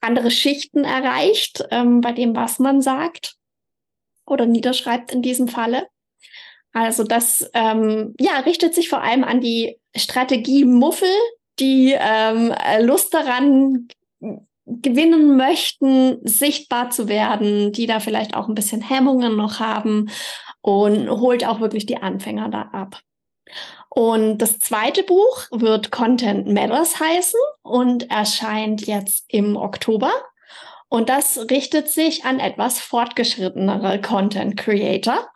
andere 0.00 0.30
Schichten 0.30 0.84
erreicht 0.84 1.64
ähm, 1.70 2.00
bei 2.00 2.12
dem, 2.12 2.34
was 2.36 2.58
man 2.58 2.82
sagt 2.82 3.34
oder 4.26 4.46
niederschreibt 4.46 5.12
in 5.12 5.22
diesem 5.22 5.48
Falle. 5.48 5.86
Also 6.72 7.04
das 7.04 7.48
ähm, 7.54 8.14
ja, 8.20 8.40
richtet 8.40 8.74
sich 8.74 8.88
vor 8.88 9.02
allem 9.02 9.24
an 9.24 9.40
die 9.40 9.78
Strategie-Muffel, 9.96 11.08
die 11.58 11.96
ähm, 11.98 12.52
Lust 12.80 13.14
daran 13.14 13.88
gewinnen 14.66 15.36
möchten, 15.36 16.18
sichtbar 16.26 16.90
zu 16.90 17.08
werden, 17.08 17.72
die 17.72 17.86
da 17.86 18.00
vielleicht 18.00 18.34
auch 18.34 18.48
ein 18.48 18.54
bisschen 18.54 18.82
Hemmungen 18.82 19.36
noch 19.36 19.60
haben 19.60 20.10
und 20.60 21.08
holt 21.08 21.46
auch 21.46 21.60
wirklich 21.60 21.86
die 21.86 21.98
Anfänger 21.98 22.48
da 22.48 22.62
ab. 22.72 23.00
Und 23.98 24.42
das 24.42 24.58
zweite 24.58 25.04
Buch 25.04 25.46
wird 25.50 25.90
Content 25.90 26.46
Matters 26.46 27.00
heißen 27.00 27.40
und 27.62 28.10
erscheint 28.10 28.86
jetzt 28.86 29.24
im 29.28 29.56
Oktober. 29.56 30.10
Und 30.90 31.08
das 31.08 31.46
richtet 31.50 31.88
sich 31.88 32.26
an 32.26 32.38
etwas 32.38 32.78
fortgeschrittenere 32.78 34.02
Content 34.02 34.58
Creator. 34.58 35.26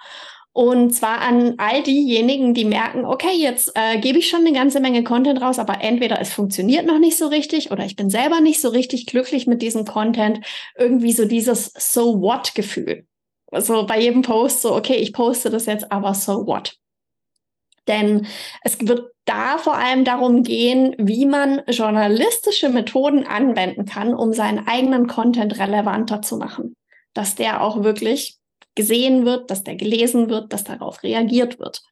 Und 0.53 0.91
zwar 0.95 1.23
an 1.23 1.55
all 1.57 1.83
diejenigen, 1.83 2.53
die 2.53 2.67
merken, 2.67 3.07
okay, 3.07 3.33
jetzt 3.35 3.73
äh, 3.77 3.99
gebe 3.99 4.19
ich 4.19 4.29
schon 4.29 4.41
eine 4.41 4.53
ganze 4.53 4.81
Menge 4.81 5.05
Content 5.05 5.41
raus, 5.41 5.59
aber 5.59 5.81
entweder 5.81 6.21
es 6.21 6.31
funktioniert 6.31 6.85
noch 6.85 6.99
nicht 6.99 7.17
so 7.17 7.29
richtig 7.29 7.71
oder 7.71 7.87
ich 7.87 7.97
bin 7.97 8.11
selber 8.11 8.43
nicht 8.43 8.61
so 8.61 8.69
richtig 8.69 9.07
glücklich 9.07 9.47
mit 9.47 9.63
diesem 9.63 9.87
Content. 9.87 10.45
Irgendwie 10.77 11.13
so 11.13 11.25
dieses 11.25 11.73
So 11.79 12.21
what 12.21 12.55
Gefühl. 12.55 13.07
Also 13.51 13.87
bei 13.87 13.99
jedem 13.99 14.21
Post 14.21 14.61
so, 14.61 14.75
okay, 14.75 14.97
ich 14.97 15.15
poste 15.15 15.49
das 15.49 15.65
jetzt, 15.65 15.91
aber 15.91 16.13
so 16.13 16.47
what? 16.47 16.77
Denn 17.91 18.29
es 18.63 18.79
wird 18.87 19.11
da 19.25 19.59
vor 19.59 19.75
allem 19.75 20.05
darum 20.05 20.45
gehen, 20.45 20.95
wie 20.97 21.27
man 21.27 21.63
journalistische 21.69 22.69
Methoden 22.69 23.27
anwenden 23.27 23.85
kann, 23.85 24.15
um 24.15 24.33
seinen 24.33 24.67
eigenen 24.69 25.09
Content 25.09 25.59
relevanter 25.59 26.23
zu 26.23 26.37
machen. 26.37 26.77
Dass 27.15 27.35
der 27.35 27.63
auch 27.63 27.83
wirklich 27.83 28.39
gesehen 28.77 29.25
wird, 29.25 29.51
dass 29.51 29.65
der 29.65 29.75
gelesen 29.75 30.31
wird, 30.31 30.53
dass 30.53 30.63
darauf 30.63 31.03
reagiert 31.03 31.59
wird. 31.59 31.83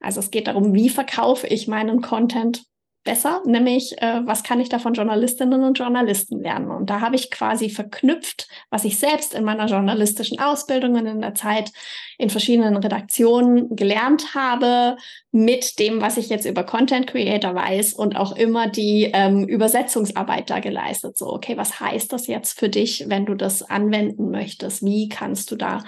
Also 0.00 0.20
es 0.20 0.30
geht 0.30 0.46
darum, 0.46 0.72
wie 0.72 0.88
verkaufe 0.88 1.46
ich 1.46 1.68
meinen 1.68 2.00
Content 2.00 2.64
besser, 3.06 3.40
nämlich 3.46 3.96
äh, 4.02 4.20
was 4.26 4.42
kann 4.42 4.60
ich 4.60 4.68
da 4.68 4.78
von 4.78 4.92
Journalistinnen 4.92 5.62
und 5.62 5.78
Journalisten 5.78 6.42
lernen. 6.42 6.70
Und 6.70 6.90
da 6.90 7.00
habe 7.00 7.16
ich 7.16 7.30
quasi 7.30 7.70
verknüpft, 7.70 8.48
was 8.68 8.84
ich 8.84 8.98
selbst 8.98 9.32
in 9.32 9.44
meiner 9.44 9.64
journalistischen 9.64 10.38
Ausbildung 10.38 10.94
und 10.96 11.06
in 11.06 11.22
der 11.22 11.34
Zeit 11.34 11.72
in 12.18 12.28
verschiedenen 12.28 12.76
Redaktionen 12.76 13.74
gelernt 13.74 14.34
habe, 14.34 14.98
mit 15.32 15.78
dem, 15.78 16.02
was 16.02 16.18
ich 16.18 16.28
jetzt 16.28 16.44
über 16.44 16.64
Content 16.64 17.06
Creator 17.06 17.54
weiß 17.54 17.94
und 17.94 18.16
auch 18.16 18.36
immer 18.36 18.68
die 18.68 19.10
ähm, 19.14 19.48
Übersetzungsarbeit 19.48 20.50
da 20.50 20.60
geleistet. 20.60 21.16
So, 21.16 21.32
okay, 21.32 21.56
was 21.56 21.80
heißt 21.80 22.12
das 22.12 22.26
jetzt 22.26 22.58
für 22.58 22.68
dich, 22.68 23.06
wenn 23.08 23.24
du 23.24 23.34
das 23.34 23.62
anwenden 23.62 24.30
möchtest? 24.30 24.84
Wie 24.84 25.08
kannst 25.08 25.50
du 25.50 25.56
da 25.56 25.82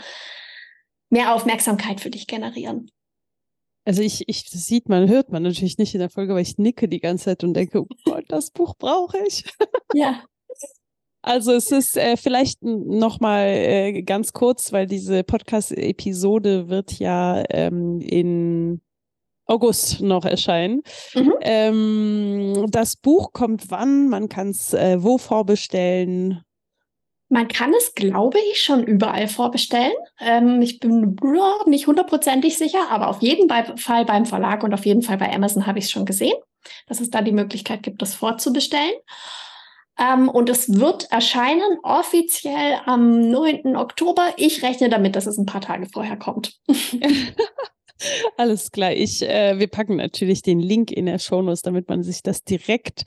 mehr 1.11 1.35
Aufmerksamkeit 1.35 2.01
für 2.01 2.11
dich 2.11 2.27
generieren? 2.27 2.91
Also 3.89 4.03
ich, 4.03 4.29
ich, 4.29 4.51
das 4.51 4.67
sieht 4.67 4.91
man, 4.91 5.09
hört 5.09 5.33
man 5.33 5.43
natürlich 5.43 5.79
nicht 5.79 5.95
in 5.95 6.01
der 6.01 6.11
Folge, 6.11 6.35
aber 6.35 6.43
ich 6.43 6.59
nicke 6.59 6.89
die 6.89 7.01
ganze 7.01 7.25
Zeit 7.25 7.43
und 7.43 7.55
denke, 7.55 7.81
oh 7.81 7.87
Gott, 8.05 8.27
das 8.29 8.51
Buch 8.51 8.75
brauche 8.79 9.17
ich. 9.27 9.45
Ja. 9.95 10.23
Also 11.23 11.53
es 11.53 11.73
ist 11.73 11.97
äh, 11.97 12.19
vielleicht 12.19 12.63
noch 12.63 13.21
mal 13.21 13.47
äh, 13.47 14.03
ganz 14.03 14.35
kurz, 14.35 14.71
weil 14.71 14.87
diese 14.87 15.25
Podcast-Episode 15.25 16.69
wird 16.69 16.99
ja 16.99 17.43
ähm, 17.49 18.03
in 18.03 18.83
August 19.47 20.03
noch 20.03 20.27
erscheinen. 20.27 20.83
Mhm. 21.15 21.33
Ähm, 21.41 22.67
das 22.69 22.97
Buch 22.97 23.33
kommt 23.33 23.71
wann? 23.71 24.11
Man 24.11 24.29
kann 24.29 24.51
es 24.51 24.75
äh, 24.75 25.03
wo 25.03 25.17
vorbestellen? 25.17 26.43
Man 27.29 27.49
kann 27.49 27.75
es, 27.75 27.95
glaube 27.95 28.39
ich, 28.53 28.63
schon 28.63 28.85
überall 28.85 29.29
vorbestellen. 29.29 29.93
Ähm, 30.21 30.63
ich 30.63 30.81
bin 30.81 31.17
nicht 31.67 31.87
hundertprozentig 31.87 32.57
sicher, 32.57 32.91
aber 32.91 33.09
auf 33.09 33.21
jeden 33.21 33.49
Fall 33.79 34.05
beim 34.05 34.25
Verlag 34.25 34.63
und 34.63 34.73
auf 34.73 34.87
jeden 34.87 35.03
Fall 35.03 35.19
bei 35.19 35.33
Amazon 35.33 35.67
habe 35.67 35.79
ich 35.79 35.87
es 35.87 35.91
schon 35.91 36.07
gesehen, 36.07 36.37
dass 36.87 37.01
es 37.01 37.11
da 37.11 37.21
die 37.21 37.33
Möglichkeit 37.33 37.83
gibt, 37.83 38.01
das 38.01 38.15
vorzubestellen. 38.15 38.95
Ähm, 39.99 40.29
und 40.29 40.49
es 40.49 40.79
wird 40.79 41.11
erscheinen 41.11 41.79
offiziell 41.83 42.81
am 42.87 43.31
9. 43.31 43.77
Oktober. 43.77 44.33
Ich 44.37 44.63
rechne 44.63 44.89
damit, 44.89 45.17
dass 45.17 45.27
es 45.27 45.39
ein 45.39 45.47
paar 45.47 45.61
Tage 45.61 45.87
vorher 45.87 46.17
kommt. 46.17 46.55
Alles 48.37 48.71
klar. 48.71 48.93
Ich, 48.93 49.23
äh, 49.23 49.59
wir 49.59 49.67
packen 49.67 49.97
natürlich 49.97 50.43
den 50.43 50.61
Link 50.61 50.93
in 50.93 51.07
der 51.07 51.19
Shownotes, 51.19 51.63
damit 51.63 51.89
man 51.89 52.05
sich 52.05 52.23
das 52.23 52.45
direkt 52.45 53.05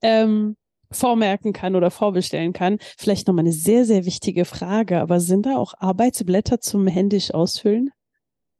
ähm, 0.00 0.56
vormerken 0.90 1.52
kann 1.52 1.76
oder 1.76 1.90
vorbestellen 1.90 2.52
kann. 2.52 2.78
Vielleicht 2.96 3.28
nochmal 3.28 3.44
eine 3.44 3.52
sehr, 3.52 3.84
sehr 3.84 4.04
wichtige 4.04 4.44
Frage, 4.44 5.00
aber 5.00 5.20
sind 5.20 5.46
da 5.46 5.56
auch 5.56 5.74
Arbeitsblätter 5.78 6.60
zum 6.60 6.86
händisch 6.86 7.32
ausfüllen? 7.32 7.90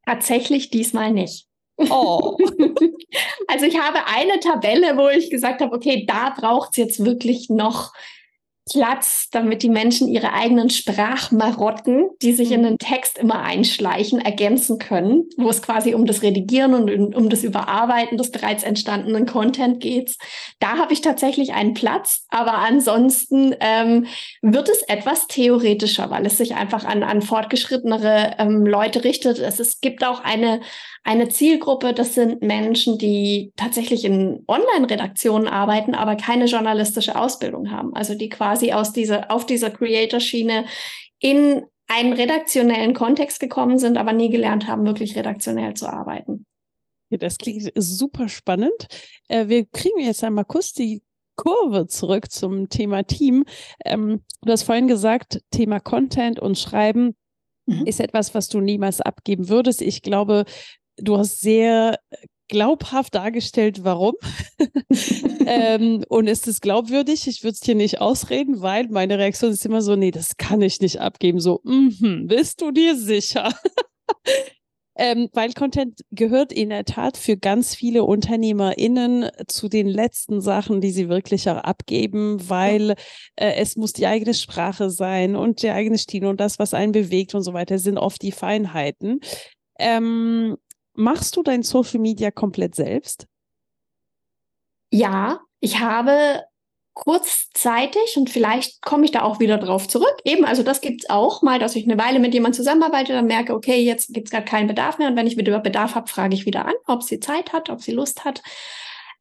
Tatsächlich 0.05 0.69
diesmal 0.69 1.11
nicht. 1.11 1.47
Oh. 1.77 2.37
also 3.47 3.65
ich 3.65 3.79
habe 3.79 3.99
eine 4.05 4.39
Tabelle, 4.39 4.97
wo 4.97 5.07
ich 5.07 5.29
gesagt 5.29 5.61
habe, 5.61 5.75
okay, 5.75 6.05
da 6.07 6.31
braucht 6.37 6.71
es 6.71 6.77
jetzt 6.77 7.05
wirklich 7.05 7.49
noch 7.49 7.93
Platz, 8.71 9.29
damit 9.31 9.63
die 9.63 9.69
Menschen 9.69 10.07
ihre 10.07 10.33
eigenen 10.33 10.69
Sprachmarotten, 10.69 12.09
die 12.21 12.33
sich 12.33 12.51
in 12.51 12.61
mhm. 12.61 12.65
den 12.65 12.77
Text 12.77 13.17
immer 13.17 13.41
einschleichen, 13.41 14.19
ergänzen 14.19 14.79
können, 14.79 15.25
wo 15.37 15.49
es 15.49 15.61
quasi 15.61 15.93
um 15.93 16.05
das 16.05 16.21
Redigieren 16.21 16.73
und 16.73 17.15
um 17.15 17.29
das 17.29 17.43
Überarbeiten 17.43 18.17
des 18.17 18.31
bereits 18.31 18.63
entstandenen 18.63 19.25
Content 19.25 19.79
geht. 19.79 20.15
Da 20.59 20.77
habe 20.77 20.93
ich 20.93 21.01
tatsächlich 21.01 21.53
einen 21.53 21.73
Platz, 21.73 22.25
aber 22.29 22.59
ansonsten 22.59 23.55
ähm, 23.59 24.05
wird 24.41 24.69
es 24.69 24.81
etwas 24.83 25.27
theoretischer, 25.27 26.09
weil 26.09 26.25
es 26.25 26.37
sich 26.37 26.55
einfach 26.55 26.85
an, 26.85 27.03
an 27.03 27.21
fortgeschrittenere 27.21 28.35
ähm, 28.37 28.65
Leute 28.65 29.03
richtet. 29.03 29.39
Es, 29.39 29.59
es 29.59 29.81
gibt 29.81 30.03
auch 30.03 30.23
eine, 30.23 30.61
eine 31.09 31.27
Zielgruppe, 31.27 31.95
das 31.95 32.13
sind 32.13 32.43
Menschen, 32.43 32.99
die 32.99 33.51
tatsächlich 33.55 34.05
in 34.05 34.43
Online-Redaktionen 34.47 35.47
arbeiten, 35.47 35.95
aber 35.95 36.15
keine 36.15 36.45
journalistische 36.45 37.19
Ausbildung 37.19 37.71
haben. 37.71 37.95
Also 37.95 38.13
die 38.13 38.29
quasi 38.29 38.73
aus 38.73 38.93
dieser, 38.93 39.31
auf 39.31 39.47
dieser 39.47 39.71
Creator-Schiene 39.71 40.65
in 41.17 41.63
einen 41.87 42.13
redaktionellen 42.13 42.93
Kontext 42.93 43.39
gekommen 43.39 43.79
sind, 43.79 43.97
aber 43.97 44.13
nie 44.13 44.29
gelernt 44.29 44.67
haben, 44.67 44.85
wirklich 44.85 45.15
redaktionell 45.15 45.73
zu 45.73 45.87
arbeiten. 45.87 46.45
Ja, 47.09 47.17
das 47.17 47.39
klingt 47.39 47.71
super 47.73 48.29
spannend. 48.29 48.87
Äh, 49.29 49.47
wir 49.47 49.65
kriegen 49.65 50.01
jetzt 50.01 50.23
einmal 50.23 50.45
kurz 50.45 50.73
die 50.73 51.01
Kurve 51.35 51.87
zurück 51.87 52.29
zum 52.29 52.69
Thema 52.69 53.01
Team. 53.01 53.45
Ähm, 53.83 54.21
du 54.43 54.51
hast 54.51 54.61
vorhin 54.61 54.87
gesagt, 54.87 55.41
Thema 55.49 55.79
Content 55.79 56.39
und 56.39 56.59
Schreiben 56.59 57.15
mhm. 57.65 57.87
ist 57.87 57.99
etwas, 57.99 58.35
was 58.35 58.47
du 58.47 58.59
niemals 58.59 59.01
abgeben 59.01 59.49
würdest. 59.49 59.81
Ich 59.81 60.03
glaube, 60.03 60.45
du 61.01 61.17
hast 61.17 61.41
sehr 61.41 61.99
glaubhaft 62.49 63.15
dargestellt, 63.15 63.83
warum. 63.83 64.15
ähm, 65.45 66.03
und 66.09 66.27
ist 66.27 66.47
es 66.47 66.59
glaubwürdig? 66.59 67.27
Ich 67.27 67.43
würde 67.43 67.53
es 67.53 67.61
dir 67.61 67.75
nicht 67.75 68.01
ausreden, 68.01 68.61
weil 68.61 68.87
meine 68.89 69.17
Reaktion 69.17 69.51
ist 69.51 69.65
immer 69.65 69.81
so, 69.81 69.95
nee, 69.95 70.11
das 70.11 70.35
kann 70.35 70.61
ich 70.61 70.81
nicht 70.81 70.99
abgeben. 70.99 71.39
So, 71.39 71.61
mm 71.63 71.87
-hmm, 71.87 72.27
bist 72.27 72.61
du 72.61 72.71
dir 72.71 72.97
sicher? 72.97 73.53
ähm, 74.97 75.29
weil 75.33 75.53
Content 75.53 76.01
gehört 76.11 76.51
in 76.51 76.69
der 76.69 76.85
Tat 76.85 77.17
für 77.17 77.37
ganz 77.37 77.75
viele 77.75 78.03
UnternehmerInnen 78.03 79.29
zu 79.47 79.69
den 79.69 79.87
letzten 79.87 80.41
Sachen, 80.41 80.81
die 80.81 80.91
sie 80.91 81.07
wirklich 81.07 81.49
auch 81.49 81.57
abgeben, 81.57 82.49
weil 82.49 82.95
äh, 83.35 83.53
es 83.55 83.75
muss 83.75 83.93
die 83.93 84.07
eigene 84.07 84.33
Sprache 84.33 84.89
sein 84.89 85.35
und 85.35 85.61
der 85.61 85.75
eigene 85.75 85.99
Stil 85.99 86.25
und 86.25 86.41
das, 86.41 86.57
was 86.57 86.73
einen 86.73 86.91
bewegt 86.91 87.35
und 87.35 87.43
so 87.43 87.53
weiter, 87.53 87.77
sind 87.77 87.99
oft 87.99 88.21
die 88.23 88.31
Feinheiten. 88.31 89.19
Ähm, 89.77 90.57
Machst 90.99 91.37
du 91.37 91.43
dein 91.43 91.63
Social 91.63 92.01
Media 92.01 92.29
komplett 92.29 92.75
selbst? 92.75 93.25
Ja, 94.91 95.39
ich 95.61 95.79
habe 95.79 96.43
kurzzeitig 96.93 98.17
und 98.17 98.29
vielleicht 98.29 98.81
komme 98.81 99.05
ich 99.05 99.11
da 99.11 99.21
auch 99.21 99.39
wieder 99.39 99.57
drauf 99.57 99.87
zurück. 99.87 100.17
Eben, 100.25 100.43
also 100.43 100.61
das 100.61 100.81
gibt 100.81 101.03
es 101.03 101.09
auch 101.09 101.41
mal, 101.41 101.57
dass 101.57 101.77
ich 101.77 101.85
eine 101.85 101.97
Weile 101.97 102.19
mit 102.19 102.33
jemandem 102.33 102.57
zusammenarbeite, 102.57 103.13
dann 103.13 103.27
merke, 103.27 103.53
okay, 103.53 103.81
jetzt 103.81 104.13
gibt 104.13 104.27
es 104.27 104.31
gerade 104.31 104.43
keinen 104.43 104.67
Bedarf 104.67 104.97
mehr. 104.97 105.07
Und 105.07 105.15
wenn 105.15 105.25
ich 105.25 105.37
wieder 105.37 105.57
Bedarf 105.59 105.95
habe, 105.95 106.09
frage 106.09 106.35
ich 106.35 106.45
wieder 106.45 106.65
an, 106.65 106.73
ob 106.85 107.01
sie 107.01 107.21
Zeit 107.21 107.53
hat, 107.53 107.69
ob 107.69 107.81
sie 107.81 107.93
Lust 107.93 108.25
hat. 108.25 108.41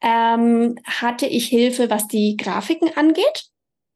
Ähm, 0.01 0.75
hatte 0.85 1.27
ich 1.27 1.47
Hilfe, 1.47 1.91
was 1.91 2.09
die 2.09 2.37
Grafiken 2.37 2.91
angeht. 2.97 3.51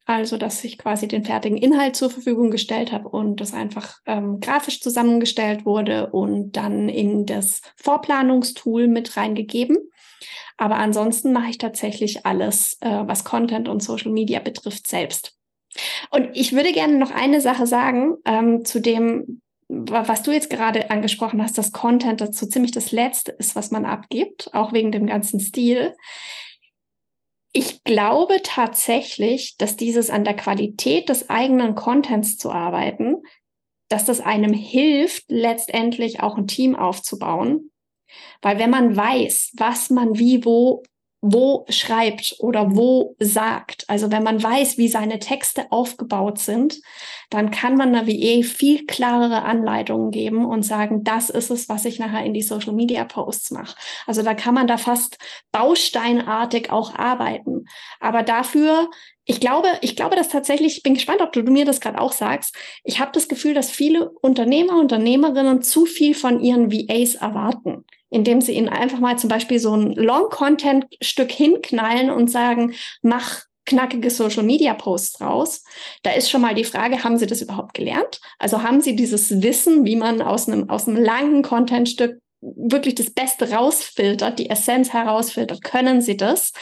Also, 0.04 0.36
dass 0.36 0.64
ich 0.64 0.78
quasi 0.78 1.06
den 1.06 1.24
fertigen 1.24 1.56
Inhalt 1.56 1.94
zur 1.94 2.10
Verfügung 2.10 2.50
gestellt 2.50 2.90
habe 2.90 3.08
und 3.08 3.40
das 3.40 3.54
einfach 3.54 3.98
ähm, 4.06 4.40
grafisch 4.40 4.80
zusammengestellt 4.80 5.64
wurde 5.64 6.10
und 6.10 6.56
dann 6.56 6.88
in 6.88 7.24
das 7.24 7.62
Vorplanungstool 7.76 8.88
mit 8.88 9.16
reingegeben. 9.16 9.78
Aber 10.56 10.76
ansonsten 10.76 11.32
mache 11.32 11.50
ich 11.50 11.58
tatsächlich 11.58 12.26
alles, 12.26 12.78
äh, 12.80 13.02
was 13.06 13.24
Content 13.24 13.68
und 13.68 13.82
Social 13.82 14.12
Media 14.12 14.40
betrifft, 14.40 14.86
selbst. 14.88 15.36
Und 16.10 16.30
ich 16.34 16.52
würde 16.52 16.72
gerne 16.72 16.96
noch 16.96 17.10
eine 17.10 17.40
Sache 17.40 17.66
sagen 17.66 18.16
ähm, 18.24 18.64
zu 18.64 18.80
dem, 18.80 19.40
was 19.68 20.22
du 20.22 20.32
jetzt 20.32 20.50
gerade 20.50 20.90
angesprochen 20.90 21.42
hast, 21.42 21.56
dass 21.56 21.72
Content 21.72 22.20
dazu 22.20 22.46
ziemlich 22.46 22.72
das 22.72 22.92
Letzte 22.92 23.32
ist, 23.32 23.56
was 23.56 23.70
man 23.70 23.86
abgibt, 23.86 24.50
auch 24.52 24.72
wegen 24.72 24.92
dem 24.92 25.06
ganzen 25.06 25.40
Stil. 25.40 25.94
Ich 27.52 27.84
glaube 27.84 28.40
tatsächlich, 28.42 29.56
dass 29.58 29.76
dieses 29.76 30.08
an 30.08 30.24
der 30.24 30.34
Qualität 30.34 31.08
des 31.08 31.28
eigenen 31.28 31.74
Contents 31.74 32.38
zu 32.38 32.50
arbeiten 32.50 33.22
dass 33.92 34.06
das 34.06 34.22
einem 34.22 34.54
hilft, 34.54 35.24
letztendlich 35.28 36.20
auch 36.20 36.38
ein 36.38 36.46
Team 36.46 36.74
aufzubauen. 36.74 37.70
Weil 38.40 38.58
wenn 38.58 38.70
man 38.70 38.96
weiß, 38.96 39.52
was 39.58 39.90
man 39.90 40.18
wie 40.18 40.46
wo 40.46 40.82
wo 41.24 41.64
schreibt 41.68 42.34
oder 42.40 42.74
wo 42.74 43.14
sagt. 43.20 43.84
Also 43.88 44.10
wenn 44.10 44.24
man 44.24 44.42
weiß, 44.42 44.76
wie 44.76 44.88
seine 44.88 45.20
Texte 45.20 45.70
aufgebaut 45.70 46.40
sind, 46.40 46.80
dann 47.30 47.52
kann 47.52 47.76
man 47.76 47.94
einer 47.94 48.08
VA 48.08 48.42
viel 48.42 48.86
klarere 48.86 49.42
Anleitungen 49.42 50.10
geben 50.10 50.44
und 50.44 50.64
sagen, 50.64 51.04
das 51.04 51.30
ist 51.30 51.50
es, 51.50 51.68
was 51.68 51.84
ich 51.84 52.00
nachher 52.00 52.24
in 52.24 52.34
die 52.34 52.42
Social 52.42 52.72
Media 52.72 53.04
Posts 53.04 53.52
mache. 53.52 53.76
Also 54.04 54.22
da 54.22 54.34
kann 54.34 54.54
man 54.54 54.66
da 54.66 54.76
fast 54.76 55.16
bausteinartig 55.52 56.70
auch 56.72 56.94
arbeiten. 56.96 57.66
Aber 58.00 58.24
dafür 58.24 58.90
ich 59.24 59.38
glaube, 59.38 59.68
ich 59.82 59.94
glaube, 59.94 60.16
dass 60.16 60.30
tatsächlich, 60.30 60.78
ich 60.78 60.82
bin 60.82 60.94
gespannt, 60.94 61.20
ob 61.22 61.32
du 61.32 61.42
mir 61.42 61.64
das 61.64 61.80
gerade 61.80 62.00
auch 62.00 62.10
sagst. 62.10 62.56
Ich 62.82 62.98
habe 62.98 63.12
das 63.12 63.28
Gefühl, 63.28 63.54
dass 63.54 63.70
viele 63.70 64.10
Unternehmer, 64.10 64.80
Unternehmerinnen 64.80 65.62
zu 65.62 65.86
viel 65.86 66.16
von 66.16 66.40
ihren 66.40 66.72
VAs 66.72 67.14
erwarten 67.14 67.84
indem 68.12 68.40
sie 68.40 68.52
ihnen 68.52 68.68
einfach 68.68 69.00
mal 69.00 69.18
zum 69.18 69.28
Beispiel 69.28 69.58
so 69.58 69.74
ein 69.74 69.92
Long-Content-Stück 69.94 71.32
hinknallen 71.32 72.10
und 72.10 72.30
sagen, 72.30 72.74
mach 73.00 73.40
knackige 73.64 74.10
Social-Media-Posts 74.10 75.20
raus. 75.20 75.64
Da 76.02 76.12
ist 76.12 76.30
schon 76.30 76.42
mal 76.42 76.54
die 76.54 76.64
Frage, 76.64 77.04
haben 77.04 77.16
sie 77.16 77.26
das 77.26 77.40
überhaupt 77.40 77.74
gelernt? 77.74 78.20
Also 78.38 78.62
haben 78.62 78.80
sie 78.80 78.96
dieses 78.96 79.42
Wissen, 79.42 79.86
wie 79.86 79.96
man 79.96 80.20
aus 80.20 80.48
einem, 80.48 80.68
aus 80.68 80.86
einem 80.86 81.02
langen 81.02 81.42
Content-Stück 81.42 82.20
wirklich 82.42 82.96
das 82.96 83.10
Beste 83.10 83.52
rausfiltert, 83.52 84.38
die 84.38 84.50
Essenz 84.50 84.92
herausfiltert, 84.92 85.62
können 85.62 86.02
sie 86.02 86.16
das. 86.16 86.52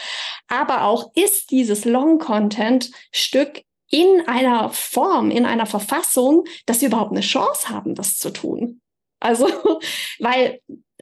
Aber 0.46 0.84
auch 0.84 1.10
ist 1.14 1.50
dieses 1.50 1.84
Long-Content-Stück 1.84 3.62
in 3.90 4.22
einer 4.28 4.70
Form, 4.70 5.32
in 5.32 5.46
einer 5.46 5.66
Verfassung, 5.66 6.44
dass 6.66 6.78
sie 6.78 6.86
überhaupt 6.86 7.10
eine 7.10 7.22
Chance 7.22 7.70
haben, 7.70 7.96
das 7.96 8.18
zu 8.18 8.30
tun. 8.30 8.80
Also, 9.20 9.48
weil 10.20 10.60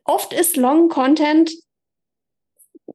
oft 0.09 0.33
ist 0.33 0.57
Long 0.57 0.89
Content 0.89 1.53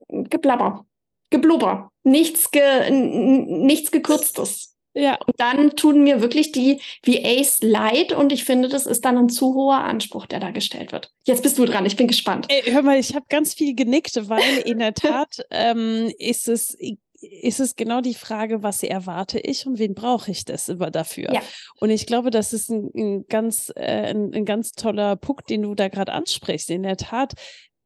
Geblabber, 0.10 0.86
Geblubber, 1.30 1.91
nichts, 2.04 2.52
ge, 2.52 2.91
nichts 2.91 3.91
gekürztes. 3.91 4.76
Ja. 4.95 5.17
Und 5.26 5.34
dann 5.39 5.76
tun 5.76 6.04
mir 6.04 6.21
wirklich 6.21 6.52
die 6.52 6.80
VAs 7.04 7.60
leid 7.62 8.12
und 8.12 8.32
ich 8.32 8.43
finde, 8.43 8.67
das 8.67 8.86
ist 8.86 9.04
dann 9.06 9.17
ein 9.17 9.30
zu 9.30 9.56
hoher 9.56 9.84
Anspruch, 9.84 10.28
der 10.28 10.39
da 10.39 10.52
gestellt 10.52 10.91
wird. 10.91 11.12
Jetzt 11.26 11.41
bist 11.41 11.58
du 11.58 11.65
dran, 11.65 11.86
ich 11.86 11.95
bin 11.95 12.08
gespannt. 12.08 12.45
Ey, 12.49 12.62
hör 12.71 12.84
mal, 12.84 12.99
ich 12.99 13.15
habe 13.15 13.26
ganz 13.28 13.56
viel 13.56 13.73
genickt, 13.73 14.30
weil 14.30 14.60
in 14.65 14.78
der 14.78 14.93
Tat 14.93 15.43
ähm, 15.49 16.12
ist 16.19 16.47
es 16.47 16.78
ist 17.24 17.60
es 17.60 17.76
genau 17.76 18.02
die 18.02 18.14
Frage, 18.14 18.64
was 18.64 18.84
erwarte 18.84 19.40
ich 19.40 19.66
und 19.66 19.80
wen 19.80 19.94
brauche 19.94 20.32
ich 20.32 20.46
das 20.46 20.70
immer 20.70 20.92
dafür? 20.92 21.34
Ja. 21.34 21.42
Und 21.80 21.90
ich 21.90 22.06
glaube, 22.06 22.32
das 22.32 22.54
ist 22.54 22.70
ein, 22.70 22.92
ein 22.96 23.26
ganz, 23.28 23.72
äh, 23.76 24.12
ein, 24.12 24.34
ein 24.34 24.46
ganz 24.46 24.74
toller 24.74 25.16
Punkt, 25.16 25.50
den 25.50 25.62
du 25.62 25.76
da 25.76 25.88
gerade 25.88 26.12
ansprichst. 26.12 26.70
In 26.70 26.84
der 26.84 26.98
Tat, 26.98 27.34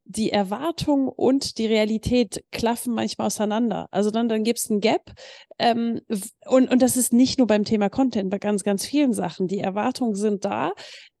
die 0.04 0.32
Erwartung 0.32 1.06
und 1.08 1.58
die 1.58 1.66
Realität 1.66 2.42
klaffen 2.50 2.94
manchmal 2.94 3.26
auseinander. 3.26 3.88
Also 3.90 4.10
dann, 4.10 4.28
dann 4.28 4.42
gibt 4.42 4.58
es 4.58 4.70
ein 4.70 4.80
Gap. 4.80 5.12
Ähm, 5.58 6.00
und, 6.46 6.70
und 6.70 6.80
das 6.80 6.96
ist 6.96 7.12
nicht 7.12 7.38
nur 7.38 7.46
beim 7.46 7.64
Thema 7.64 7.90
Content, 7.90 8.30
bei 8.30 8.38
ganz, 8.38 8.64
ganz 8.64 8.86
vielen 8.86 9.12
Sachen. 9.12 9.48
Die 9.48 9.60
Erwartungen 9.60 10.14
sind 10.14 10.44
da. 10.46 10.72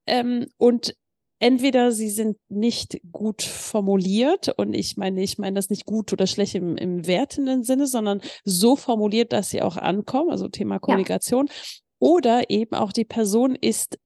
Ähm, 0.06 0.46
und 0.56 0.94
entweder 1.38 1.92
sie 1.92 2.10
sind 2.10 2.36
nicht 2.48 3.00
gut 3.12 3.42
formuliert 3.42 4.48
und 4.56 4.74
ich 4.74 4.96
meine, 4.96 5.22
ich 5.22 5.38
meine 5.38 5.54
das 5.54 5.70
nicht 5.70 5.84
gut 5.84 6.12
oder 6.12 6.26
schlecht 6.26 6.54
im, 6.54 6.76
im 6.76 7.06
wertenden 7.06 7.62
Sinne, 7.62 7.86
sondern 7.86 8.20
so 8.44 8.76
formuliert, 8.76 9.32
dass 9.32 9.50
sie 9.50 9.62
auch 9.62 9.76
ankommen, 9.76 10.30
also 10.30 10.48
Thema 10.48 10.78
Kommunikation. 10.78 11.46
Ja. 11.46 11.52
Oder 12.00 12.50
eben 12.50 12.74
auch 12.74 12.92
die 12.92 13.04
Person 13.04 13.56
ist 13.56 13.98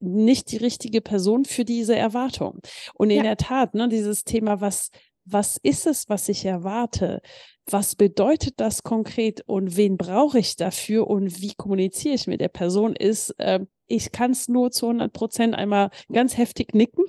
nicht 0.00 0.50
die 0.50 0.56
richtige 0.56 1.00
Person 1.00 1.44
für 1.44 1.64
diese 1.64 1.94
Erwartung. 1.94 2.60
Und 2.94 3.10
in 3.10 3.18
ja. 3.18 3.22
der 3.22 3.36
Tat, 3.36 3.74
ne, 3.74 3.88
dieses 3.88 4.24
Thema, 4.24 4.60
was, 4.60 4.90
was 5.32 5.58
ist 5.62 5.86
es, 5.86 6.08
was 6.08 6.28
ich 6.28 6.44
erwarte? 6.44 7.20
Was 7.66 7.94
bedeutet 7.94 8.54
das 8.58 8.82
konkret 8.82 9.42
und 9.46 9.76
wen 9.76 9.96
brauche 9.96 10.38
ich 10.38 10.56
dafür 10.56 11.06
und 11.06 11.40
wie 11.40 11.54
kommuniziere 11.54 12.14
ich 12.14 12.26
mit 12.26 12.40
der 12.40 12.48
Person, 12.48 12.96
ist 12.96 13.30
äh, 13.38 13.60
ich 13.90 14.12
kann 14.12 14.30
es 14.30 14.48
nur 14.48 14.70
zu 14.70 14.86
100 14.86 15.12
Prozent 15.12 15.54
einmal 15.54 15.90
ganz 16.12 16.36
heftig 16.36 16.74
nicken 16.74 17.04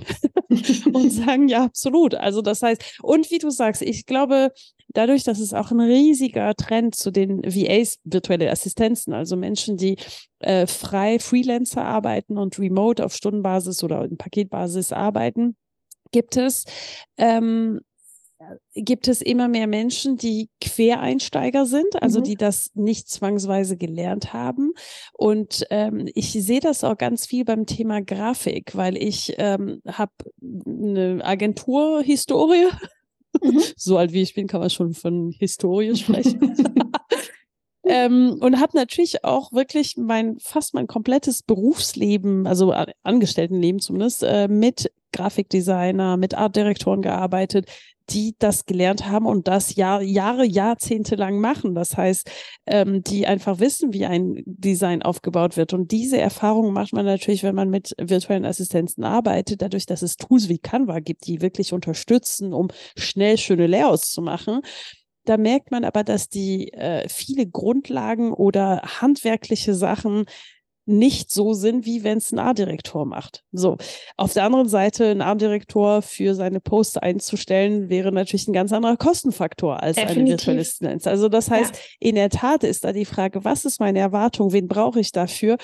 und 0.94 1.10
sagen, 1.12 1.48
ja, 1.48 1.64
absolut. 1.66 2.16
Also 2.16 2.42
das 2.42 2.62
heißt, 2.62 3.00
und 3.04 3.30
wie 3.32 3.38
du 3.38 3.50
sagst, 3.50 3.82
ich 3.82 4.06
glaube, 4.06 4.52
dadurch, 4.90 5.24
dass 5.24 5.40
es 5.40 5.54
auch 5.54 5.72
ein 5.72 5.80
riesiger 5.80 6.54
Trend 6.56 6.96
zu 6.96 7.12
den 7.12 7.44
VAs, 7.44 8.00
virtuelle 8.04 8.50
Assistenzen, 8.50 9.14
also 9.14 9.38
Menschen, 9.38 9.78
die 9.78 9.98
äh, 10.40 10.66
frei 10.68 11.20
Freelancer 11.20 11.86
arbeiten 11.86 12.38
und 12.38 12.60
remote 12.60 13.06
auf 13.06 13.16
Stundenbasis 13.16 13.84
oder 13.84 14.04
in 14.04 14.18
Paketbasis 14.18 14.92
arbeiten, 14.92 15.56
gibt 16.12 16.36
es 16.36 16.66
ähm, 17.18 17.80
gibt 18.73 19.08
es 19.08 19.21
immer 19.21 19.47
mehr 19.47 19.67
Menschen, 19.67 20.17
die 20.17 20.49
Quereinsteiger 20.62 21.65
sind, 21.65 22.01
also 22.01 22.19
mhm. 22.19 22.23
die 22.23 22.36
das 22.36 22.71
nicht 22.73 23.10
zwangsweise 23.10 23.77
gelernt 23.77 24.34
haben. 24.34 24.71
Und 25.13 25.65
ähm, 25.69 26.08
ich 26.13 26.32
sehe 26.32 26.60
das 26.60 26.84
auch 26.84 26.97
ganz 26.97 27.25
viel 27.25 27.45
beim 27.45 27.65
Thema 27.65 28.01
Grafik, 28.01 28.75
weil 28.75 28.97
ich 28.97 29.36
ähm, 29.38 29.82
habe 29.88 30.12
eine 30.41 31.19
Agenturhistorie. 31.23 32.67
Mhm. 33.41 33.62
so 33.75 33.97
alt 33.97 34.13
wie 34.13 34.21
ich 34.21 34.34
bin, 34.34 34.47
kann 34.47 34.62
man 34.62 34.69
schon 34.69 34.93
von 34.93 35.32
Historie 35.38 35.95
sprechen. 35.95 36.56
Ähm, 37.84 38.38
und 38.39 38.60
habe 38.60 38.77
natürlich 38.77 39.23
auch 39.23 39.51
wirklich 39.54 39.97
mein 39.97 40.38
fast 40.39 40.73
mein 40.73 40.88
komplettes 40.88 41.41
Berufsleben, 41.41 42.45
also 42.45 42.73
Angestelltenleben 43.04 43.82
zumindest, 43.82 44.23
äh, 44.23 44.47
mit 44.47 44.91
Grafikdesigner, 45.12 46.15
mit 46.15 46.36
Artdirektoren 46.36 47.01
gearbeitet, 47.01 47.65
die 48.12 48.36
das 48.39 48.65
gelernt 48.65 49.08
haben 49.08 49.26
und 49.26 49.47
das 49.47 49.76
Jahr, 49.76 50.02
Jahre, 50.02 50.45
Jahrzehnte 50.45 51.15
lang 51.15 51.39
machen. 51.39 51.76
Das 51.76 51.97
heißt, 51.97 52.30
ähm, 52.65 53.04
die 53.04 53.28
einfach 53.28 53.60
wissen, 53.60 53.93
wie 53.93 54.06
ein 54.06 54.43
Design 54.45 55.02
aufgebaut 55.02 55.58
wird. 55.58 55.74
Und 55.74 55.91
diese 55.91 56.19
Erfahrung 56.19 56.74
macht 56.74 56.93
man 56.93 57.06
natürlich, 57.06 57.43
wenn 57.43 57.56
man 57.56 57.69
mit 57.69 57.93
virtuellen 58.00 58.45
Assistenzen 58.45 59.04
arbeitet, 59.04 59.62
dadurch, 59.62 59.86
dass 59.86 60.02
es 60.02 60.17
Tools 60.17 60.50
wie 60.50 60.60
Canva 60.60 61.00
gibt, 61.00 61.28
die 61.28 61.41
wirklich 61.41 61.74
unterstützen, 61.74 62.54
um 62.54 62.69
schnell 62.97 63.38
schöne 63.38 63.67
Layouts 63.67 64.12
zu 64.12 64.21
machen. 64.21 64.62
Da 65.26 65.38
merkt 65.38 65.71
man 65.71 65.84
aber, 65.86 66.04
dass 66.04 66.30
die 66.30 66.74
äh, 66.74 67.08
viele 67.08 67.47
Grundlagen 67.47 68.34
oder 68.34 68.82
handwerkliche 69.02 69.76
Sachen 69.76 70.26
nicht 70.86 71.32
so 71.32 71.54
sind, 71.54 71.86
wie 71.86 72.04
wenn 72.04 72.17
es 72.17 72.32
ein 72.32 72.39
A-Direktor 72.39 73.06
macht. 73.06 73.44
So, 73.52 73.78
auf 74.17 74.34
der 74.34 74.46
anderen 74.46 74.67
Seite, 74.67 75.12
ein 75.12 75.22
A-Direktor 75.22 76.02
für 76.02 76.34
seine 76.36 76.60
Posts 76.60 76.98
einzustellen, 76.98 77.89
wäre 77.89 78.12
natürlich 78.12 78.48
ein 78.48 78.54
ganz 78.54 78.74
anderer 78.74 78.98
Kostenfaktor 78.98 79.82
als 79.82 79.96
Definitiv. 79.96 80.20
eine 80.20 80.30
virtuelle 80.30 80.62
Assistenz. 80.62 81.08
Also 81.08 81.30
das 81.30 81.50
heißt, 81.50 81.76
ja. 81.76 81.82
in 82.00 82.15
der 82.15 82.30
Tat 82.30 82.63
ist 82.63 82.84
da 82.84 82.94
die 82.94 83.06
Frage, 83.06 83.44
was 83.44 83.65
ist 83.65 83.80
meine 83.80 84.00
Erwartung, 84.00 84.52
wen 84.54 84.67
brauche 84.67 85.00
ich 85.00 85.12
dafür? 85.12 85.58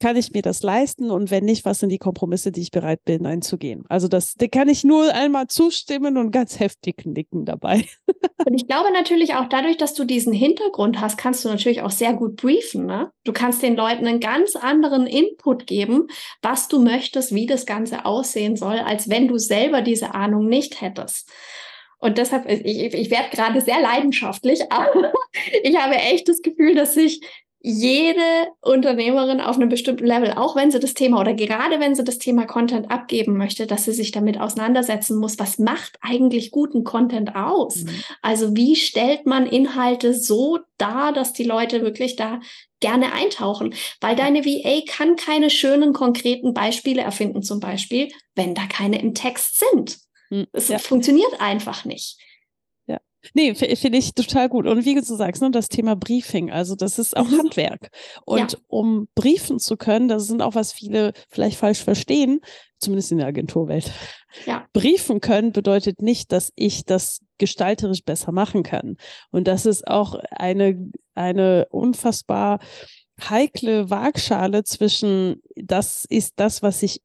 Kann 0.00 0.16
ich 0.16 0.32
mir 0.32 0.42
das 0.42 0.62
leisten 0.62 1.10
und 1.10 1.30
wenn 1.30 1.44
nicht, 1.44 1.64
was 1.64 1.80
sind 1.80 1.90
die 1.90 1.98
Kompromisse, 1.98 2.52
die 2.52 2.60
ich 2.60 2.70
bereit 2.70 3.04
bin 3.04 3.26
einzugehen? 3.26 3.84
Also 3.88 4.08
das, 4.08 4.34
da 4.34 4.46
kann 4.46 4.68
ich 4.68 4.84
nur 4.84 5.12
einmal 5.14 5.48
zustimmen 5.48 6.16
und 6.16 6.30
ganz 6.30 6.60
heftig 6.60 7.04
nicken 7.04 7.44
dabei. 7.44 7.86
und 8.46 8.54
ich 8.54 8.66
glaube 8.66 8.92
natürlich 8.92 9.34
auch 9.34 9.48
dadurch, 9.48 9.76
dass 9.76 9.94
du 9.94 10.04
diesen 10.04 10.32
Hintergrund 10.32 11.00
hast, 11.00 11.18
kannst 11.18 11.44
du 11.44 11.48
natürlich 11.48 11.82
auch 11.82 11.90
sehr 11.90 12.14
gut 12.14 12.36
briefen. 12.36 12.86
Ne? 12.86 13.10
Du 13.24 13.32
kannst 13.32 13.62
den 13.62 13.76
Leuten 13.76 14.06
einen 14.06 14.20
ganz 14.20 14.56
anderen 14.56 15.06
Input 15.06 15.66
geben, 15.66 16.06
was 16.42 16.68
du 16.68 16.80
möchtest, 16.80 17.34
wie 17.34 17.46
das 17.46 17.66
Ganze 17.66 18.04
aussehen 18.04 18.56
soll, 18.56 18.78
als 18.78 19.08
wenn 19.08 19.28
du 19.28 19.38
selber 19.38 19.82
diese 19.82 20.14
Ahnung 20.14 20.46
nicht 20.46 20.80
hättest. 20.80 21.30
Und 22.00 22.18
deshalb, 22.18 22.48
ich, 22.48 22.64
ich 22.64 23.10
werde 23.10 23.30
gerade 23.30 23.60
sehr 23.60 23.80
leidenschaftlich, 23.80 24.60
aber 24.70 25.12
ich 25.62 25.76
habe 25.76 25.96
echt 25.96 26.28
das 26.28 26.42
Gefühl, 26.42 26.74
dass 26.74 26.94
sich 26.94 27.20
jede 27.60 28.48
Unternehmerin 28.60 29.40
auf 29.40 29.56
einem 29.56 29.68
bestimmten 29.68 30.06
Level, 30.06 30.32
auch 30.32 30.54
wenn 30.54 30.70
sie 30.70 30.78
das 30.78 30.94
Thema 30.94 31.20
oder 31.20 31.34
gerade 31.34 31.80
wenn 31.80 31.96
sie 31.96 32.04
das 32.04 32.18
Thema 32.18 32.46
Content 32.46 32.90
abgeben 32.90 33.36
möchte, 33.36 33.66
dass 33.66 33.84
sie 33.84 33.92
sich 33.92 34.12
damit 34.12 34.40
auseinandersetzen 34.40 35.18
muss, 35.18 35.38
was 35.40 35.58
macht 35.58 35.98
eigentlich 36.00 36.52
guten 36.52 36.84
Content 36.84 37.34
aus? 37.34 37.78
Mhm. 37.78 38.04
Also 38.22 38.54
wie 38.56 38.76
stellt 38.76 39.26
man 39.26 39.46
Inhalte 39.46 40.14
so 40.14 40.60
dar, 40.76 41.12
dass 41.12 41.32
die 41.32 41.44
Leute 41.44 41.82
wirklich 41.82 42.14
da 42.14 42.40
gerne 42.78 43.12
eintauchen? 43.12 43.74
Weil 44.00 44.14
deine 44.14 44.44
VA 44.44 44.82
kann 44.86 45.16
keine 45.16 45.50
schönen, 45.50 45.92
konkreten 45.92 46.54
Beispiele 46.54 47.02
erfinden, 47.02 47.42
zum 47.42 47.58
Beispiel, 47.58 48.08
wenn 48.36 48.54
da 48.54 48.66
keine 48.66 49.02
im 49.02 49.14
Text 49.14 49.58
sind. 49.58 49.98
Mhm. 50.30 50.46
Es 50.52 50.68
ja. 50.68 50.78
funktioniert 50.78 51.40
einfach 51.40 51.84
nicht. 51.84 52.18
Nee, 53.34 53.54
finde 53.54 53.98
ich 53.98 54.14
total 54.14 54.48
gut. 54.48 54.66
Und 54.66 54.84
wie 54.84 54.94
du 54.94 55.02
sagst, 55.02 55.42
ne, 55.42 55.50
das 55.50 55.68
Thema 55.68 55.96
Briefing, 55.96 56.50
also 56.50 56.74
das 56.74 56.98
ist 56.98 57.16
auch 57.16 57.28
mhm. 57.28 57.38
Handwerk. 57.38 57.90
Und 58.24 58.52
ja. 58.52 58.58
um 58.68 59.08
briefen 59.14 59.58
zu 59.58 59.76
können, 59.76 60.08
das 60.08 60.26
sind 60.26 60.42
auch, 60.42 60.54
was 60.54 60.72
viele 60.72 61.12
vielleicht 61.28 61.58
falsch 61.58 61.82
verstehen, 61.82 62.40
zumindest 62.78 63.12
in 63.12 63.18
der 63.18 63.26
Agenturwelt. 63.26 63.92
Ja. 64.46 64.66
Briefen 64.72 65.20
können 65.20 65.52
bedeutet 65.52 66.02
nicht, 66.02 66.32
dass 66.32 66.52
ich 66.56 66.84
das 66.84 67.20
gestalterisch 67.38 68.04
besser 68.04 68.32
machen 68.32 68.62
kann. 68.62 68.96
Und 69.30 69.48
das 69.48 69.66
ist 69.66 69.86
auch 69.86 70.14
eine, 70.30 70.90
eine 71.14 71.66
unfassbar 71.70 72.58
heikle 73.20 73.90
Waagschale 73.90 74.64
zwischen, 74.64 75.42
das 75.56 76.04
ist 76.08 76.34
das, 76.36 76.62
was 76.62 76.82
ich 76.82 77.00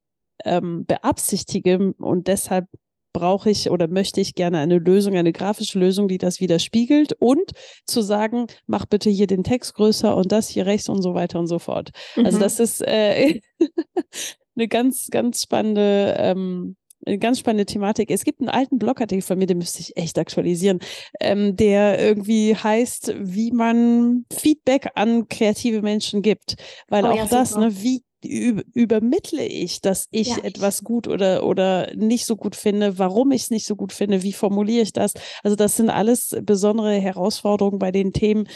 ähm, 0.45 0.85
beabsichtige 0.85 1.93
und 1.97 2.27
deshalb 2.27 2.67
brauche 3.13 3.49
ich 3.49 3.69
oder 3.69 3.87
möchte 3.87 4.19
ich 4.19 4.35
gerne 4.35 4.57
eine 4.59 4.79
Lösung, 4.79 5.15
eine 5.15 5.31
grafische 5.31 5.79
Lösung, 5.79 6.07
die 6.07 6.17
das 6.17 6.39
widerspiegelt 6.39 7.13
und 7.13 7.51
zu 7.85 8.01
sagen, 8.01 8.47
mach 8.67 8.85
bitte 8.85 9.09
hier 9.09 9.27
den 9.27 9.43
Text 9.43 9.75
größer 9.75 10.15
und 10.15 10.31
das 10.31 10.49
hier 10.49 10.65
rechts 10.65 10.89
und 10.89 11.01
so 11.01 11.13
weiter 11.13 11.39
und 11.39 11.47
so 11.47 11.59
fort. 11.59 11.91
Also 12.15 12.19
mhm. 12.19 12.25
Also 12.25 12.39
das 12.39 12.59
ist 12.59 12.81
äh, 12.81 13.39
eine 14.55 14.67
ganz, 14.67 15.09
ganz 15.11 15.43
spannende 15.43 16.15
ähm, 16.17 16.75
eine 17.05 17.17
ganz 17.17 17.39
spannende 17.39 17.65
Thematik. 17.65 18.09
Es 18.11 18.23
gibt 18.23 18.39
einen 18.39 18.49
alten 18.49 18.77
Blogartikel 18.77 19.21
von 19.21 19.37
mir, 19.37 19.45
den 19.45 19.57
müsste 19.57 19.81
ich 19.81 19.97
echt 19.97 20.17
aktualisieren, 20.17 20.79
ähm, 21.19 21.55
der 21.55 21.99
irgendwie 21.99 22.55
heißt, 22.55 23.15
wie 23.19 23.51
man 23.51 24.25
Feedback 24.31 24.89
an 24.95 25.27
kreative 25.27 25.81
Menschen 25.81 26.21
gibt. 26.21 26.55
Weil 26.87 27.05
oh, 27.05 27.09
auch 27.09 27.15
ja, 27.17 27.25
das, 27.25 27.55
ne, 27.55 27.69
wie 27.81 28.02
übermittle 28.23 29.45
ich, 29.45 29.81
dass 29.81 30.07
ich 30.11 30.29
ja. 30.29 30.37
etwas 30.43 30.83
gut 30.83 31.07
oder, 31.07 31.45
oder 31.45 31.93
nicht 31.95 32.25
so 32.25 32.35
gut 32.35 32.55
finde, 32.55 32.97
warum 32.97 33.31
ich 33.31 33.43
es 33.43 33.49
nicht 33.49 33.65
so 33.65 33.75
gut 33.75 33.93
finde, 33.93 34.23
wie 34.23 34.33
formuliere 34.33 34.83
ich 34.83 34.93
das? 34.93 35.13
Also 35.43 35.55
das 35.55 35.77
sind 35.77 35.89
alles 35.89 36.35
besondere 36.41 36.93
Herausforderungen 36.93 37.79
bei 37.79 37.91
den 37.91 38.13
Themen, 38.13 38.47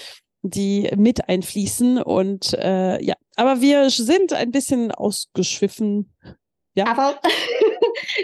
die 0.41 0.89
mit 0.95 1.29
einfließen. 1.29 2.01
Und 2.01 2.53
äh, 2.53 3.03
ja, 3.03 3.15
aber 3.35 3.61
wir 3.61 3.89
sind 3.89 4.33
ein 4.33 4.51
bisschen 4.51 4.91
ausgeschwiffen. 4.91 6.13
Ja. 6.73 6.87
Aber 6.87 7.19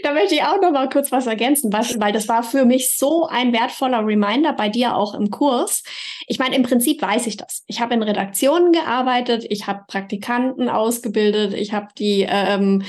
da 0.04 0.14
möchte 0.14 0.36
ich 0.36 0.44
auch 0.44 0.62
noch 0.62 0.72
mal 0.72 0.90
kurz 0.90 1.12
was 1.12 1.28
ergänzen, 1.28 1.72
weil 1.72 2.12
das 2.12 2.28
war 2.28 2.44
für 2.44 2.66
mich 2.66 2.98
so 2.98 3.28
ein 3.28 3.54
wertvoller 3.54 4.06
Reminder 4.06 4.54
bei 4.54 4.70
dir 4.70 4.96
auch 4.96 5.14
im 5.14 5.30
Kurs. 5.30 5.84
Ich 6.28 6.40
meine, 6.40 6.56
im 6.56 6.64
Prinzip 6.64 7.02
weiß 7.02 7.28
ich 7.28 7.38
das. 7.38 7.64
Ich 7.68 7.82
habe 7.82 7.94
in 7.94 8.04
Redaktionen 8.04 8.72
gearbeitet, 8.72 9.46
ich 9.50 9.68
habe 9.68 9.84
Praktikanten 9.88 10.70
ausgebildet, 10.70 11.54
ich 11.54 11.74
habe 11.74 11.88
die 11.98 12.26
ähm, 12.28 12.84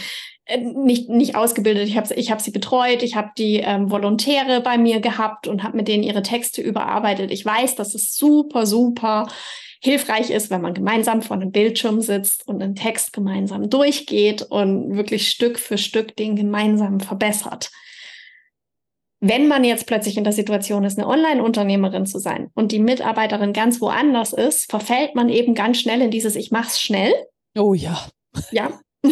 äh, 0.47 0.59
nicht, 0.59 1.09
nicht 1.09 1.37
ausgebildet, 1.37 1.88
ich 1.88 1.97
habe 1.97 2.12
ich 2.14 2.31
hab 2.31 2.40
sie 2.40 2.51
betreut, 2.51 3.03
ich 3.03 3.16
habe 3.16 3.31
die 3.38 3.57
ähm, 3.57 3.90
Volontäre 3.90 4.61
bei 4.61 4.77
mir 4.77 5.01
gehabt 5.01 5.49
und 5.49 5.62
habe 5.62 5.77
mit 5.77 5.88
denen 5.88 6.03
ihre 6.03 6.23
Texte 6.23 6.61
überarbeitet. 6.61 7.31
Ich 7.31 7.44
weiß, 7.44 7.77
dass 7.77 7.94
es 7.94 8.16
super, 8.16 8.66
super 8.66 9.27
hilfreich 9.85 10.31
ist, 10.31 10.51
wenn 10.51 10.62
man 10.62 10.73
gemeinsam 10.73 11.20
vor 11.20 11.37
einem 11.37 11.53
Bildschirm 11.53 12.01
sitzt 12.01 12.49
und 12.49 12.62
einen 12.62 12.75
Text 12.75 13.12
gemeinsam 13.12 13.68
durchgeht 13.68 14.40
und 14.40 14.97
wirklich 14.97 15.29
Stück 15.29 15.59
für 15.59 15.77
Stück 15.77 16.16
den 16.16 16.37
gemeinsam 16.37 17.01
verbessert. 17.01 17.70
Wenn 19.20 19.47
man 19.47 19.62
jetzt 19.62 19.87
plötzlich 19.87 20.16
in 20.16 20.25
der 20.25 20.33
Situation 20.33 20.85
ist, 20.85 20.99
eine 20.99 21.07
Online-Unternehmerin 21.07 22.07
zu 22.07 22.18
sein 22.18 22.51
und 22.55 22.73
die 22.73 22.79
Mitarbeiterin 22.79 23.53
ganz 23.53 23.81
woanders 23.83 24.33
ist, 24.33 24.70
verfällt 24.70 25.14
man 25.14 25.29
eben 25.29 25.55
ganz 25.55 25.79
schnell 25.79 26.01
in 26.01 26.11
dieses 26.11 26.35
Ich 26.35 26.51
mach's 26.51 26.81
schnell. 26.81 27.12
Oh 27.55 27.75
ja. 27.75 28.07
Ja. 28.53 28.81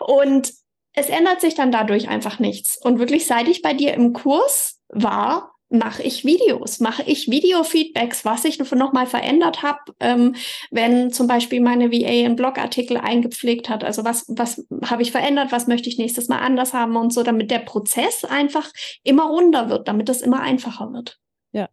und 0.00 0.52
es 0.92 1.08
ändert 1.08 1.40
sich 1.40 1.54
dann 1.54 1.72
dadurch 1.72 2.08
einfach 2.08 2.38
nichts. 2.38 2.78
Und 2.84 2.98
wirklich, 2.98 3.26
seit 3.26 3.48
ich 3.48 3.62
bei 3.62 3.72
dir 3.72 3.94
im 3.94 4.12
Kurs 4.12 4.80
war, 4.88 5.53
mache 5.70 6.02
ich 6.02 6.24
Videos, 6.24 6.80
mache 6.80 7.02
ich 7.04 7.28
Video-Feedbacks, 7.30 8.24
was 8.24 8.44
ich 8.44 8.58
nochmal 8.58 9.06
verändert 9.06 9.62
habe, 9.62 9.80
ähm, 10.00 10.34
wenn 10.70 11.10
zum 11.10 11.26
Beispiel 11.26 11.60
meine 11.60 11.90
VA 11.90 12.24
einen 12.24 12.36
Blogartikel 12.36 12.96
eingepflegt 12.96 13.68
hat. 13.68 13.84
Also 13.84 14.04
was, 14.04 14.24
was 14.28 14.64
habe 14.84 15.02
ich 15.02 15.10
verändert, 15.10 15.52
was 15.52 15.66
möchte 15.66 15.88
ich 15.88 15.98
nächstes 15.98 16.28
Mal 16.28 16.38
anders 16.38 16.72
haben 16.72 16.96
und 16.96 17.12
so, 17.12 17.22
damit 17.22 17.50
der 17.50 17.60
Prozess 17.60 18.24
einfach 18.24 18.70
immer 19.02 19.24
runder 19.24 19.68
wird, 19.68 19.88
damit 19.88 20.08
es 20.08 20.22
immer 20.22 20.40
einfacher 20.40 20.92
wird. 20.92 21.18
Ja. 21.52 21.68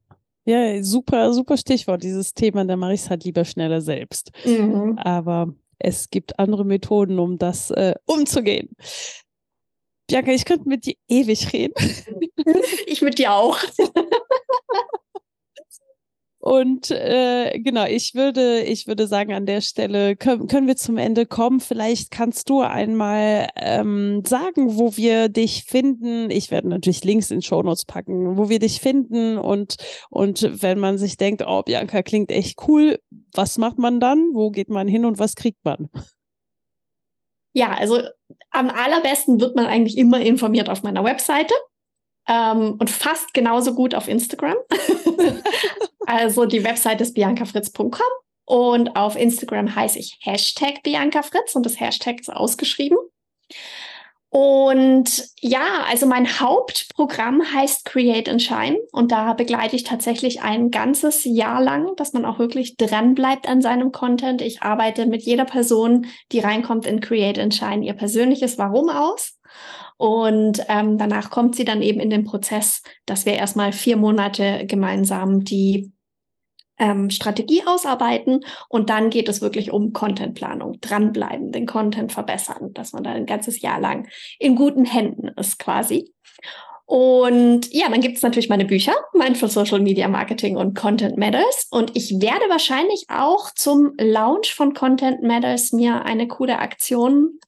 Ja, 0.45 0.81
super, 0.81 1.33
super 1.33 1.55
Stichwort, 1.55 2.03
dieses 2.03 2.33
Thema, 2.33 2.65
da 2.65 2.75
mache 2.75 2.93
ich 2.93 3.01
es 3.01 3.09
halt 3.09 3.23
lieber 3.25 3.45
schneller 3.45 3.81
selbst. 3.81 4.31
Mhm. 4.43 4.97
Aber 4.97 5.53
es 5.77 6.09
gibt 6.09 6.39
andere 6.39 6.65
Methoden, 6.65 7.19
um 7.19 7.37
das 7.37 7.69
äh, 7.71 7.93
umzugehen. 8.05 8.69
Bianca, 10.07 10.31
ich 10.31 10.45
könnte 10.45 10.67
mit 10.67 10.85
dir 10.85 10.95
ewig 11.07 11.53
reden. 11.53 11.73
ich 12.85 13.01
mit 13.01 13.17
dir 13.19 13.33
auch. 13.33 13.57
Und 16.41 16.89
äh, 16.89 17.59
genau, 17.59 17.85
ich 17.85 18.15
würde, 18.15 18.61
ich 18.61 18.87
würde 18.87 19.05
sagen, 19.05 19.31
an 19.31 19.45
der 19.45 19.61
Stelle 19.61 20.15
können, 20.15 20.47
können 20.47 20.65
wir 20.65 20.75
zum 20.75 20.97
Ende 20.97 21.27
kommen. 21.27 21.59
Vielleicht 21.59 22.09
kannst 22.09 22.49
du 22.49 22.61
einmal 22.61 23.49
ähm, 23.55 24.23
sagen, 24.25 24.75
wo 24.75 24.97
wir 24.97 25.29
dich 25.29 25.65
finden. 25.65 26.31
Ich 26.31 26.49
werde 26.49 26.67
natürlich 26.67 27.03
Links 27.03 27.29
in 27.29 27.43
Show 27.43 27.61
Notes 27.61 27.85
packen, 27.85 28.37
wo 28.37 28.49
wir 28.49 28.57
dich 28.57 28.79
finden. 28.81 29.37
Und, 29.37 29.75
und 30.09 30.63
wenn 30.63 30.79
man 30.79 30.97
sich 30.97 31.15
denkt, 31.15 31.43
oh, 31.45 31.61
Bianca 31.61 32.01
klingt 32.01 32.31
echt 32.31 32.57
cool, 32.67 32.97
was 33.33 33.59
macht 33.59 33.77
man 33.77 33.99
dann? 33.99 34.31
Wo 34.33 34.49
geht 34.49 34.69
man 34.69 34.87
hin 34.87 35.05
und 35.05 35.19
was 35.19 35.35
kriegt 35.35 35.63
man? 35.63 35.89
Ja, 37.53 37.73
also 37.73 38.01
am 38.49 38.71
allerbesten 38.71 39.39
wird 39.39 39.55
man 39.55 39.67
eigentlich 39.67 39.95
immer 39.95 40.19
informiert 40.19 40.69
auf 40.69 40.81
meiner 40.81 41.03
Webseite 41.03 41.53
ähm, 42.27 42.75
und 42.79 42.89
fast 42.89 43.33
genauso 43.33 43.73
gut 43.73 43.95
auf 43.95 44.07
Instagram. 44.07 44.55
also 46.05 46.45
die 46.45 46.63
Webseite 46.63 47.03
ist 47.03 47.13
biancafritz.com 47.13 47.89
und 48.45 48.95
auf 48.95 49.15
Instagram 49.15 49.75
heiße 49.75 49.99
ich 49.99 50.17
Hashtag 50.21 50.83
biancafritz 50.83 51.55
und 51.55 51.65
das 51.65 51.79
Hashtag 51.79 52.19
ist 52.19 52.31
ausgeschrieben. 52.31 52.97
Und 54.33 55.25
ja, 55.41 55.83
also 55.89 56.05
mein 56.05 56.39
Hauptprogramm 56.39 57.41
heißt 57.53 57.83
Create 57.83 58.29
and 58.29 58.41
Shine 58.41 58.77
und 58.93 59.11
da 59.11 59.33
begleite 59.33 59.75
ich 59.75 59.83
tatsächlich 59.83 60.41
ein 60.41 60.71
ganzes 60.71 61.25
Jahr 61.25 61.61
lang, 61.61 61.97
dass 61.97 62.13
man 62.13 62.23
auch 62.23 62.39
wirklich 62.39 62.77
dran 62.77 63.13
bleibt 63.13 63.49
an 63.49 63.61
seinem 63.61 63.91
Content. 63.91 64.41
Ich 64.41 64.61
arbeite 64.61 65.05
mit 65.05 65.23
jeder 65.23 65.43
Person, 65.43 66.05
die 66.31 66.39
reinkommt 66.39 66.85
in 66.85 67.01
Create 67.01 67.39
and 67.39 67.53
Shine, 67.53 67.83
ihr 67.85 67.93
persönliches 67.93 68.57
Warum 68.57 68.89
aus. 68.89 69.37
Und 70.01 70.65
ähm, 70.67 70.97
danach 70.97 71.29
kommt 71.29 71.55
sie 71.55 71.63
dann 71.63 71.83
eben 71.83 71.99
in 71.99 72.09
den 72.09 72.23
Prozess, 72.23 72.81
dass 73.05 73.27
wir 73.27 73.33
erstmal 73.33 73.71
vier 73.71 73.97
Monate 73.97 74.65
gemeinsam 74.65 75.43
die 75.43 75.91
ähm, 76.79 77.11
Strategie 77.11 77.61
ausarbeiten 77.67 78.43
und 78.67 78.89
dann 78.89 79.11
geht 79.11 79.29
es 79.29 79.41
wirklich 79.41 79.71
um 79.71 79.93
Contentplanung, 79.93 80.81
dranbleiben, 80.81 81.51
den 81.51 81.67
Content 81.67 82.11
verbessern, 82.11 82.73
dass 82.73 82.93
man 82.93 83.03
da 83.03 83.11
ein 83.11 83.27
ganzes 83.27 83.61
Jahr 83.61 83.79
lang 83.79 84.07
in 84.39 84.55
guten 84.55 84.85
Händen 84.85 85.27
ist 85.37 85.59
quasi. 85.59 86.11
Und 86.91 87.73
ja, 87.73 87.87
dann 87.89 88.01
gibt 88.01 88.17
es 88.17 88.21
natürlich 88.21 88.49
meine 88.49 88.65
Bücher, 88.65 88.91
Mindful 89.13 89.47
Social 89.47 89.79
Media 89.79 90.09
Marketing 90.09 90.57
und 90.57 90.77
Content 90.77 91.15
Matters. 91.15 91.67
Und 91.71 91.95
ich 91.95 92.19
werde 92.19 92.49
wahrscheinlich 92.49 93.05
auch 93.07 93.49
zum 93.55 93.93
Launch 93.97 94.53
von 94.53 94.73
Content 94.73 95.23
Matters 95.23 95.71
mir 95.71 96.03
eine 96.03 96.27
coole 96.27 96.59
Aktion 96.59 97.39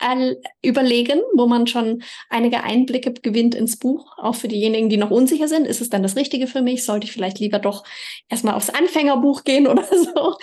überlegen, 0.62 1.20
wo 1.34 1.46
man 1.46 1.68
schon 1.68 2.04
einige 2.30 2.64
Einblicke 2.64 3.12
gewinnt 3.12 3.54
ins 3.54 3.78
Buch. 3.78 4.18
Auch 4.18 4.36
für 4.36 4.48
diejenigen, 4.48 4.88
die 4.88 4.96
noch 4.96 5.12
unsicher 5.12 5.50
sind, 5.50 5.68
ist 5.68 5.82
es 5.82 5.90
dann 5.90 6.04
das 6.04 6.16
Richtige 6.16 6.48
für 6.48 6.62
mich? 6.62 6.86
Sollte 6.86 7.06
ich 7.06 7.12
vielleicht 7.12 7.40
lieber 7.40 7.60
doch 7.60 7.84
erstmal 8.30 8.54
aufs 8.54 8.70
Anfängerbuch 8.70 9.44
gehen 9.44 9.68
oder 9.68 9.84
so? 9.84 10.38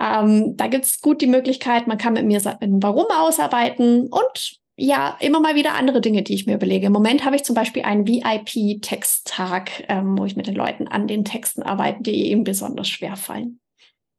Ähm, 0.00 0.56
da 0.56 0.66
gibt 0.66 0.86
es 0.86 1.00
gut 1.00 1.20
die 1.20 1.28
Möglichkeit, 1.28 1.86
man 1.86 1.98
kann 1.98 2.14
mit 2.14 2.24
mir 2.24 2.40
ein 2.44 2.82
Warum 2.82 3.06
ausarbeiten 3.16 4.08
und 4.10 4.58
ja, 4.76 5.16
immer 5.20 5.40
mal 5.40 5.54
wieder 5.54 5.74
andere 5.74 6.00
Dinge, 6.00 6.22
die 6.22 6.34
ich 6.34 6.46
mir 6.46 6.56
überlege. 6.56 6.86
Im 6.86 6.92
Moment 6.92 7.24
habe 7.24 7.36
ich 7.36 7.44
zum 7.44 7.54
Beispiel 7.54 7.82
einen 7.82 8.06
VIP-Texttag, 8.06 9.84
ähm, 9.88 10.18
wo 10.18 10.24
ich 10.24 10.36
mit 10.36 10.46
den 10.46 10.56
Leuten 10.56 10.88
an 10.88 11.06
den 11.06 11.24
Texten 11.24 11.62
arbeite, 11.62 12.02
die 12.02 12.30
eben 12.30 12.44
besonders 12.44 12.88
schwer 12.88 13.16
fallen. 13.16 13.60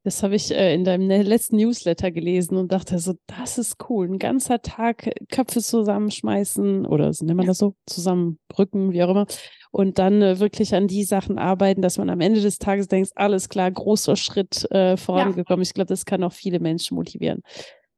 Das 0.06 0.22
habe 0.22 0.36
ich 0.36 0.52
äh, 0.52 0.74
in 0.76 0.84
deinem 0.84 1.08
ne-, 1.08 1.24
letzten 1.24 1.58
Newsletter 1.58 2.12
gelesen 2.12 2.58
und 2.58 2.72
dachte 2.72 3.00
so, 3.00 3.16
das 3.26 3.58
ist 3.58 3.78
cool. 3.90 4.08
Ein 4.08 4.20
ganzer 4.20 4.62
Tag 4.62 5.10
Köpfe 5.32 5.62
zusammenschmeißen 5.62 6.86
oder 6.86 7.12
nennt 7.22 7.38
man 7.38 7.48
das 7.48 7.58
so, 7.58 7.76
zusammenrücken, 7.88 8.92
wie 8.92 9.04
auch 9.04 9.10
immer. 9.10 9.26
Und 9.72 9.98
dann 9.98 10.22
äh, 10.22 10.40
wirklich 10.40 10.76
an 10.76 10.88
die 10.88 11.04
Sachen 11.04 11.40
arbeiten, 11.40 11.82
dass 11.82 11.98
man 11.98 12.12
am 12.12 12.22
Ende 12.22 12.40
des 12.40 12.60
Tages 12.60 12.88
denkt, 12.88 13.10
alles 13.16 13.50
klar, 13.50 13.70
großer 13.72 14.16
Schritt 14.16 14.70
äh, 14.72 14.96
vorangekommen. 14.96 15.64
Ja. 15.64 15.68
Ich 15.68 15.74
glaube, 15.74 15.90
das 15.90 16.06
kann 16.06 16.24
auch 16.24 16.34
viele 16.34 16.60
Menschen 16.60 16.96
motivieren. 16.96 17.42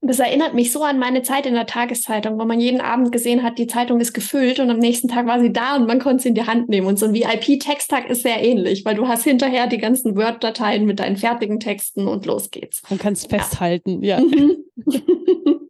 Das 0.02 0.20
erinnert 0.20 0.54
mich 0.54 0.72
so 0.72 0.84
an 0.84 1.00
meine 1.00 1.24
Zeit 1.24 1.48
in 1.48 1.56
der 1.56 1.66
Tageszeitung, 1.66 2.40
wo 2.40 2.46
man 2.46 2.60
jeden 2.60 2.82
Abend 2.82 3.12
gesehen 3.12 3.42
hat, 3.42 3.58
die 3.58 3.66
Zeitung 3.66 4.00
ist 4.00 4.14
gefüllt 4.14 4.60
und 4.60 4.70
am 4.70 4.78
nächsten 4.78 5.08
Tag 5.08 5.26
war 5.26 5.40
sie 5.40 5.52
da 5.52 5.76
und 5.76 5.88
man 5.88 6.00
konnte 6.00 6.24
sie 6.24 6.30
in 6.30 6.36
die 6.36 6.46
Hand 6.46 6.70
nehmen. 6.70 6.86
Und 6.86 7.00
so 7.00 7.08
ein 7.08 7.14
VIP-Texttag 7.14 8.08
ist 8.10 8.22
sehr 8.22 8.44
ähnlich, 8.44 8.86
weil 8.86 8.96
du 8.96 9.08
hast 9.08 9.24
hinterher 9.24 9.66
die 9.66 9.80
ganzen 9.80 10.16
Word-Dateien 10.16 10.86
mit 10.86 11.00
deinen 11.00 11.18
fertigen 11.18 11.60
Texten 11.60 12.08
und 12.08 12.28
los 12.28 12.52
geht's. 12.52 12.84
Man 12.90 13.00
kann 13.00 13.14
es 13.14 13.26
festhalten, 13.26 14.04
ja. 14.04 14.20
Mhm. 14.20 14.66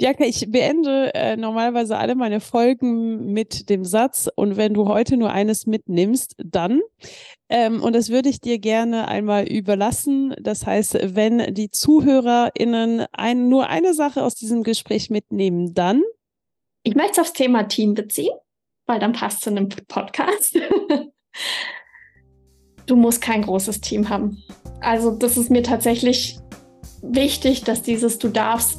Bianca, 0.00 0.24
ich 0.24 0.50
beende 0.50 1.14
äh, 1.14 1.36
normalerweise 1.36 1.98
alle 1.98 2.14
meine 2.14 2.40
Folgen 2.40 3.34
mit 3.34 3.68
dem 3.68 3.84
Satz, 3.84 4.30
und 4.34 4.56
wenn 4.56 4.72
du 4.72 4.88
heute 4.88 5.18
nur 5.18 5.30
eines 5.30 5.66
mitnimmst, 5.66 6.36
dann. 6.42 6.80
Ähm, 7.52 7.82
und 7.82 7.94
das 7.96 8.10
würde 8.10 8.28
ich 8.28 8.40
dir 8.40 8.60
gerne 8.60 9.08
einmal 9.08 9.44
überlassen. 9.44 10.34
Das 10.40 10.66
heißt, 10.66 10.98
wenn 11.16 11.52
die 11.52 11.70
ZuhörerInnen 11.70 13.06
ein, 13.12 13.48
nur 13.48 13.68
eine 13.68 13.92
Sache 13.92 14.22
aus 14.22 14.36
diesem 14.36 14.62
Gespräch 14.62 15.10
mitnehmen, 15.10 15.74
dann. 15.74 16.02
Ich 16.84 16.94
möchte 16.94 17.12
es 17.12 17.18
aufs 17.18 17.32
Thema 17.32 17.64
Team 17.64 17.94
beziehen, 17.94 18.34
weil 18.86 19.00
dann 19.00 19.12
passt 19.12 19.40
es 19.40 19.48
in 19.48 19.58
einem 19.58 19.68
Podcast. 19.68 20.58
du 22.86 22.96
musst 22.96 23.20
kein 23.20 23.42
großes 23.42 23.80
Team 23.80 24.08
haben. 24.08 24.40
Also, 24.80 25.10
das 25.10 25.36
ist 25.36 25.50
mir 25.50 25.64
tatsächlich 25.64 26.38
wichtig, 27.02 27.64
dass 27.64 27.82
dieses 27.82 28.18
du 28.18 28.28
darfst, 28.28 28.78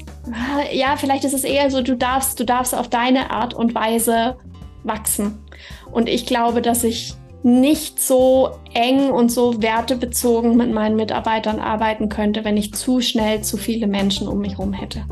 ja, 0.71 0.95
vielleicht 0.95 1.25
ist 1.25 1.33
es 1.33 1.43
eher 1.43 1.69
so, 1.69 1.81
du 1.81 1.97
darfst, 1.97 2.39
du 2.39 2.45
darfst 2.45 2.73
auf 2.73 2.87
deine 2.87 3.31
Art 3.31 3.53
und 3.53 3.75
Weise 3.75 4.37
wachsen. 4.83 5.39
Und 5.91 6.07
ich 6.07 6.25
glaube, 6.25 6.61
dass 6.61 6.85
ich 6.85 7.15
nicht 7.43 7.99
so 7.99 8.51
eng 8.73 9.09
und 9.09 9.31
so 9.31 9.61
wertebezogen 9.61 10.55
mit 10.55 10.71
meinen 10.71 10.95
Mitarbeitern 10.95 11.59
arbeiten 11.59 12.09
könnte, 12.09 12.45
wenn 12.45 12.57
ich 12.57 12.73
zu 12.73 13.01
schnell 13.01 13.41
zu 13.41 13.57
viele 13.57 13.87
Menschen 13.87 14.27
um 14.27 14.39
mich 14.39 14.53
herum 14.53 14.73
hätte. 14.73 15.03